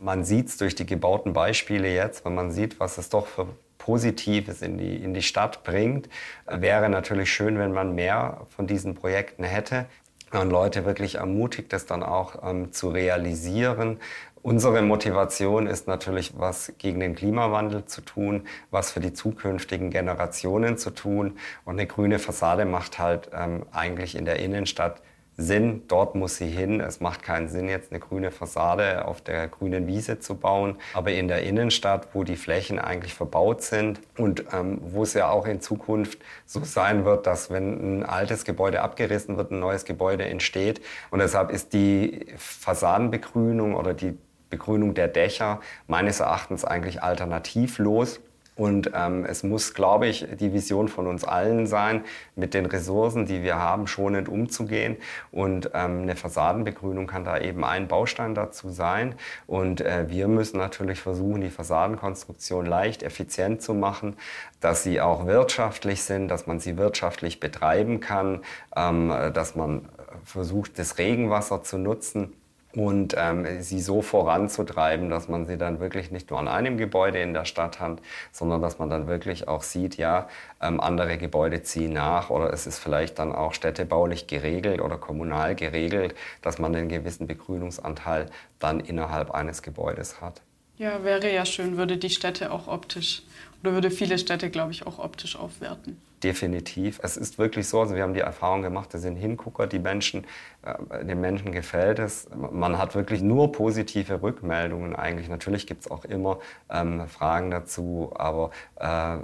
Man 0.00 0.24
sieht 0.24 0.48
es 0.48 0.56
durch 0.56 0.74
die 0.74 0.86
gebauten 0.86 1.32
Beispiele 1.32 1.92
jetzt, 1.92 2.24
wenn 2.24 2.34
man 2.34 2.50
sieht, 2.50 2.80
was 2.80 2.96
es 2.96 3.10
doch 3.10 3.26
für 3.26 3.48
Positives 3.76 4.62
in 4.62 4.78
die, 4.78 4.96
in 4.96 5.14
die 5.14 5.22
Stadt 5.22 5.64
bringt. 5.64 6.08
Wäre 6.46 6.88
natürlich 6.88 7.32
schön, 7.32 7.58
wenn 7.58 7.72
man 7.72 7.94
mehr 7.94 8.46
von 8.54 8.66
diesen 8.66 8.94
Projekten 8.94 9.42
hätte 9.44 9.86
und 10.32 10.50
Leute 10.50 10.84
wirklich 10.84 11.16
ermutigt, 11.16 11.72
das 11.72 11.86
dann 11.86 12.02
auch 12.02 12.42
ähm, 12.48 12.72
zu 12.72 12.90
realisieren. 12.90 13.98
Unsere 14.42 14.80
Motivation 14.80 15.66
ist 15.66 15.86
natürlich, 15.86 16.38
was 16.38 16.72
gegen 16.78 17.00
den 17.00 17.14
Klimawandel 17.14 17.84
zu 17.84 18.00
tun, 18.00 18.46
was 18.70 18.90
für 18.90 19.00
die 19.00 19.12
zukünftigen 19.12 19.90
Generationen 19.90 20.78
zu 20.78 20.90
tun. 20.90 21.38
Und 21.66 21.74
eine 21.74 21.86
grüne 21.86 22.18
Fassade 22.18 22.64
macht 22.64 22.98
halt 22.98 23.30
ähm, 23.34 23.66
eigentlich 23.72 24.14
in 24.16 24.24
der 24.24 24.38
Innenstadt 24.38 25.02
Sinn, 25.40 25.82
dort 25.88 26.14
muss 26.14 26.36
sie 26.36 26.48
hin. 26.48 26.80
Es 26.80 27.00
macht 27.00 27.22
keinen 27.22 27.48
Sinn, 27.48 27.68
jetzt 27.68 27.90
eine 27.92 28.00
grüne 28.00 28.30
Fassade 28.30 29.04
auf 29.06 29.20
der 29.20 29.48
grünen 29.48 29.86
Wiese 29.86 30.18
zu 30.20 30.34
bauen. 30.34 30.76
Aber 30.94 31.12
in 31.12 31.28
der 31.28 31.42
Innenstadt, 31.42 32.08
wo 32.12 32.24
die 32.24 32.36
Flächen 32.36 32.78
eigentlich 32.78 33.14
verbaut 33.14 33.62
sind 33.62 34.00
und 34.16 34.44
ähm, 34.52 34.78
wo 34.82 35.02
es 35.02 35.14
ja 35.14 35.28
auch 35.28 35.46
in 35.46 35.60
Zukunft 35.60 36.18
so 36.46 36.62
sein 36.64 37.04
wird, 37.04 37.26
dass 37.26 37.50
wenn 37.50 38.00
ein 38.00 38.02
altes 38.04 38.44
Gebäude 38.44 38.82
abgerissen 38.82 39.36
wird, 39.36 39.50
ein 39.50 39.60
neues 39.60 39.84
Gebäude 39.84 40.24
entsteht. 40.24 40.80
Und 41.10 41.20
deshalb 41.20 41.50
ist 41.50 41.72
die 41.72 42.26
Fassadenbegrünung 42.36 43.74
oder 43.74 43.94
die 43.94 44.16
Begrünung 44.50 44.94
der 44.94 45.08
Dächer 45.08 45.60
meines 45.86 46.20
Erachtens 46.20 46.64
eigentlich 46.64 47.02
alternativlos. 47.02 48.20
Und 48.60 48.90
ähm, 48.94 49.24
es 49.24 49.42
muss, 49.42 49.72
glaube 49.72 50.06
ich, 50.06 50.26
die 50.38 50.52
Vision 50.52 50.88
von 50.88 51.06
uns 51.06 51.24
allen 51.24 51.66
sein, 51.66 52.04
mit 52.36 52.52
den 52.52 52.66
Ressourcen, 52.66 53.24
die 53.24 53.42
wir 53.42 53.56
haben, 53.56 53.86
schonend 53.86 54.28
umzugehen. 54.28 54.98
Und 55.32 55.70
ähm, 55.72 56.02
eine 56.02 56.14
Fassadenbegrünung 56.14 57.06
kann 57.06 57.24
da 57.24 57.38
eben 57.38 57.64
ein 57.64 57.88
Baustein 57.88 58.34
dazu 58.34 58.68
sein. 58.68 59.14
Und 59.46 59.80
äh, 59.80 60.10
wir 60.10 60.28
müssen 60.28 60.58
natürlich 60.58 61.00
versuchen, 61.00 61.40
die 61.40 61.48
Fassadenkonstruktion 61.48 62.66
leicht, 62.66 63.02
effizient 63.02 63.62
zu 63.62 63.72
machen, 63.72 64.18
dass 64.60 64.82
sie 64.82 65.00
auch 65.00 65.24
wirtschaftlich 65.24 66.02
sind, 66.02 66.28
dass 66.28 66.46
man 66.46 66.60
sie 66.60 66.76
wirtschaftlich 66.76 67.40
betreiben 67.40 68.00
kann, 68.00 68.42
ähm, 68.76 69.08
dass 69.32 69.56
man 69.56 69.88
versucht, 70.22 70.78
das 70.78 70.98
Regenwasser 70.98 71.62
zu 71.62 71.78
nutzen 71.78 72.34
und 72.74 73.14
ähm, 73.18 73.62
sie 73.62 73.80
so 73.80 74.02
voranzutreiben, 74.02 75.10
dass 75.10 75.28
man 75.28 75.46
sie 75.46 75.58
dann 75.58 75.80
wirklich 75.80 76.10
nicht 76.10 76.30
nur 76.30 76.38
an 76.38 76.48
einem 76.48 76.76
Gebäude 76.76 77.20
in 77.20 77.34
der 77.34 77.44
Stadt 77.44 77.80
hat, 77.80 78.00
sondern 78.32 78.62
dass 78.62 78.78
man 78.78 78.88
dann 78.88 79.06
wirklich 79.06 79.48
auch 79.48 79.62
sieht, 79.62 79.96
ja, 79.96 80.28
ähm, 80.60 80.80
andere 80.80 81.18
Gebäude 81.18 81.62
ziehen 81.62 81.92
nach 81.92 82.30
oder 82.30 82.52
es 82.52 82.66
ist 82.66 82.78
vielleicht 82.78 83.18
dann 83.18 83.34
auch 83.34 83.54
städtebaulich 83.54 84.26
geregelt 84.26 84.80
oder 84.80 84.98
kommunal 84.98 85.54
geregelt, 85.54 86.14
dass 86.42 86.58
man 86.58 86.74
einen 86.74 86.88
gewissen 86.88 87.26
Begrünungsanteil 87.26 88.26
dann 88.58 88.80
innerhalb 88.80 89.32
eines 89.32 89.62
Gebäudes 89.62 90.20
hat. 90.20 90.42
Ja, 90.76 91.04
wäre 91.04 91.30
ja 91.30 91.44
schön, 91.44 91.76
würde 91.76 91.98
die 91.98 92.08
Städte 92.08 92.50
auch 92.50 92.66
optisch 92.66 93.22
oder 93.62 93.72
würde 93.72 93.90
viele 93.90 94.18
Städte, 94.18 94.50
glaube 94.50 94.72
ich, 94.72 94.86
auch 94.86 94.98
optisch 94.98 95.36
aufwerten. 95.36 96.00
Definitiv. 96.22 97.00
Es 97.02 97.16
ist 97.16 97.38
wirklich 97.38 97.66
so, 97.68 97.80
also 97.80 97.94
wir 97.94 98.02
haben 98.02 98.12
die 98.12 98.20
Erfahrung 98.20 98.62
gemacht, 98.62 98.92
das 98.92 99.02
sind 99.02 99.16
Hingucker, 99.16 99.66
die 99.66 99.78
Menschen, 99.78 100.26
äh, 100.62 101.04
den 101.04 101.20
Menschen 101.20 101.52
gefällt 101.52 101.98
es. 101.98 102.28
Man 102.34 102.76
hat 102.76 102.94
wirklich 102.94 103.22
nur 103.22 103.52
positive 103.52 104.22
Rückmeldungen 104.22 104.94
eigentlich. 104.94 105.28
Natürlich 105.28 105.66
gibt 105.66 105.82
es 105.82 105.90
auch 105.90 106.04
immer 106.04 106.38
ähm, 106.70 107.06
Fragen 107.08 107.50
dazu, 107.50 108.12
aber 108.14 108.50
äh, 108.76 109.18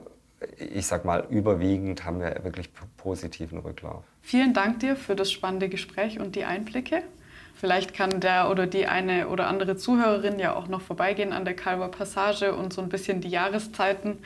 ich 0.59 0.87
sag 0.87 1.05
mal, 1.05 1.27
überwiegend 1.29 2.05
haben 2.05 2.20
wir 2.20 2.44
wirklich 2.44 2.70
positiven 2.96 3.59
Rücklauf. 3.59 4.05
Vielen 4.22 4.55
Dank 4.55 4.81
dir 4.81 4.96
für 4.96 5.16
das 5.16 5.31
spannende 5.33 5.68
Gespräch 5.68 6.18
und 6.18 6.35
die 6.35 6.44
Einblicke. 6.44 7.03
Vielleicht 7.57 7.95
kann 7.95 8.21
der 8.21 8.51
oder 8.51 8.66
die 8.66 8.87
eine 8.87 9.29
oder 9.29 9.47
andere 9.47 9.77
Zuhörerin 9.77 10.38
ja 10.38 10.55
auch 10.55 10.69
noch 10.69 10.83
vorbeigehen 10.83 11.33
an 11.33 11.45
der 11.45 11.57
Kalber 11.57 11.88
Passage 11.88 12.55
und 12.55 12.73
so 12.73 12.83
ein 12.83 12.90
bisschen 12.90 13.23
die 13.23 13.31
Jahreszeiten 13.31 14.19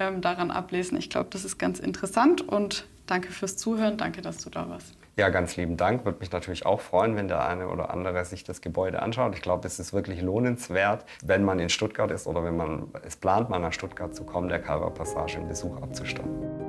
ähm, 0.00 0.20
daran 0.20 0.50
ablesen. 0.50 0.98
Ich 0.98 1.08
glaube, 1.08 1.28
das 1.30 1.44
ist 1.44 1.58
ganz 1.58 1.78
interessant 1.78 2.46
und 2.46 2.86
danke 3.06 3.30
fürs 3.30 3.56
Zuhören. 3.56 3.98
Danke, 3.98 4.20
dass 4.20 4.38
du 4.38 4.50
da 4.50 4.68
warst. 4.68 4.96
Ja, 5.16 5.28
ganz 5.28 5.56
lieben 5.56 5.76
Dank. 5.76 6.04
Würde 6.04 6.18
mich 6.20 6.32
natürlich 6.32 6.64
auch 6.64 6.80
freuen, 6.80 7.16
wenn 7.16 7.28
der 7.28 7.46
eine 7.46 7.68
oder 7.68 7.90
andere 7.90 8.24
sich 8.24 8.44
das 8.44 8.62
Gebäude 8.62 9.02
anschaut. 9.02 9.34
Ich 9.36 9.42
glaube, 9.42 9.66
es 9.66 9.78
ist 9.78 9.92
wirklich 9.92 10.22
lohnenswert, 10.22 11.04
wenn 11.22 11.44
man 11.44 11.58
in 11.60 11.68
Stuttgart 11.68 12.10
ist 12.10 12.26
oder 12.26 12.42
wenn 12.42 12.56
man 12.56 12.88
es 13.06 13.16
plant, 13.16 13.50
mal 13.50 13.58
nach 13.58 13.74
Stuttgart 13.74 14.14
zu 14.14 14.24
kommen, 14.24 14.48
der 14.48 14.60
Kalber 14.60 14.90
Passage 14.90 15.36
einen 15.36 15.48
Besuch 15.48 15.76
abzustatten. 15.82 16.61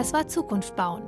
Das 0.00 0.12
war 0.14 0.26
Zukunft 0.26 0.74
bauen, 0.76 1.06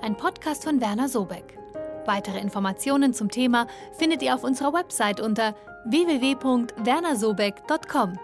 ein 0.00 0.16
Podcast 0.16 0.64
von 0.64 0.80
Werner 0.80 1.10
Sobeck. 1.10 1.58
Weitere 2.06 2.40
Informationen 2.40 3.12
zum 3.12 3.30
Thema 3.30 3.66
findet 3.92 4.22
ihr 4.22 4.34
auf 4.34 4.44
unserer 4.44 4.72
Website 4.72 5.20
unter 5.20 5.54
www.wernersobeck.com. 5.84 8.18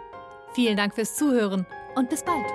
Vielen 0.55 0.79
Dank 0.79 0.94
fürs 0.94 1.16
Zuhören 1.16 1.66
und 1.96 2.09
bis 2.09 2.24
bald. 2.24 2.46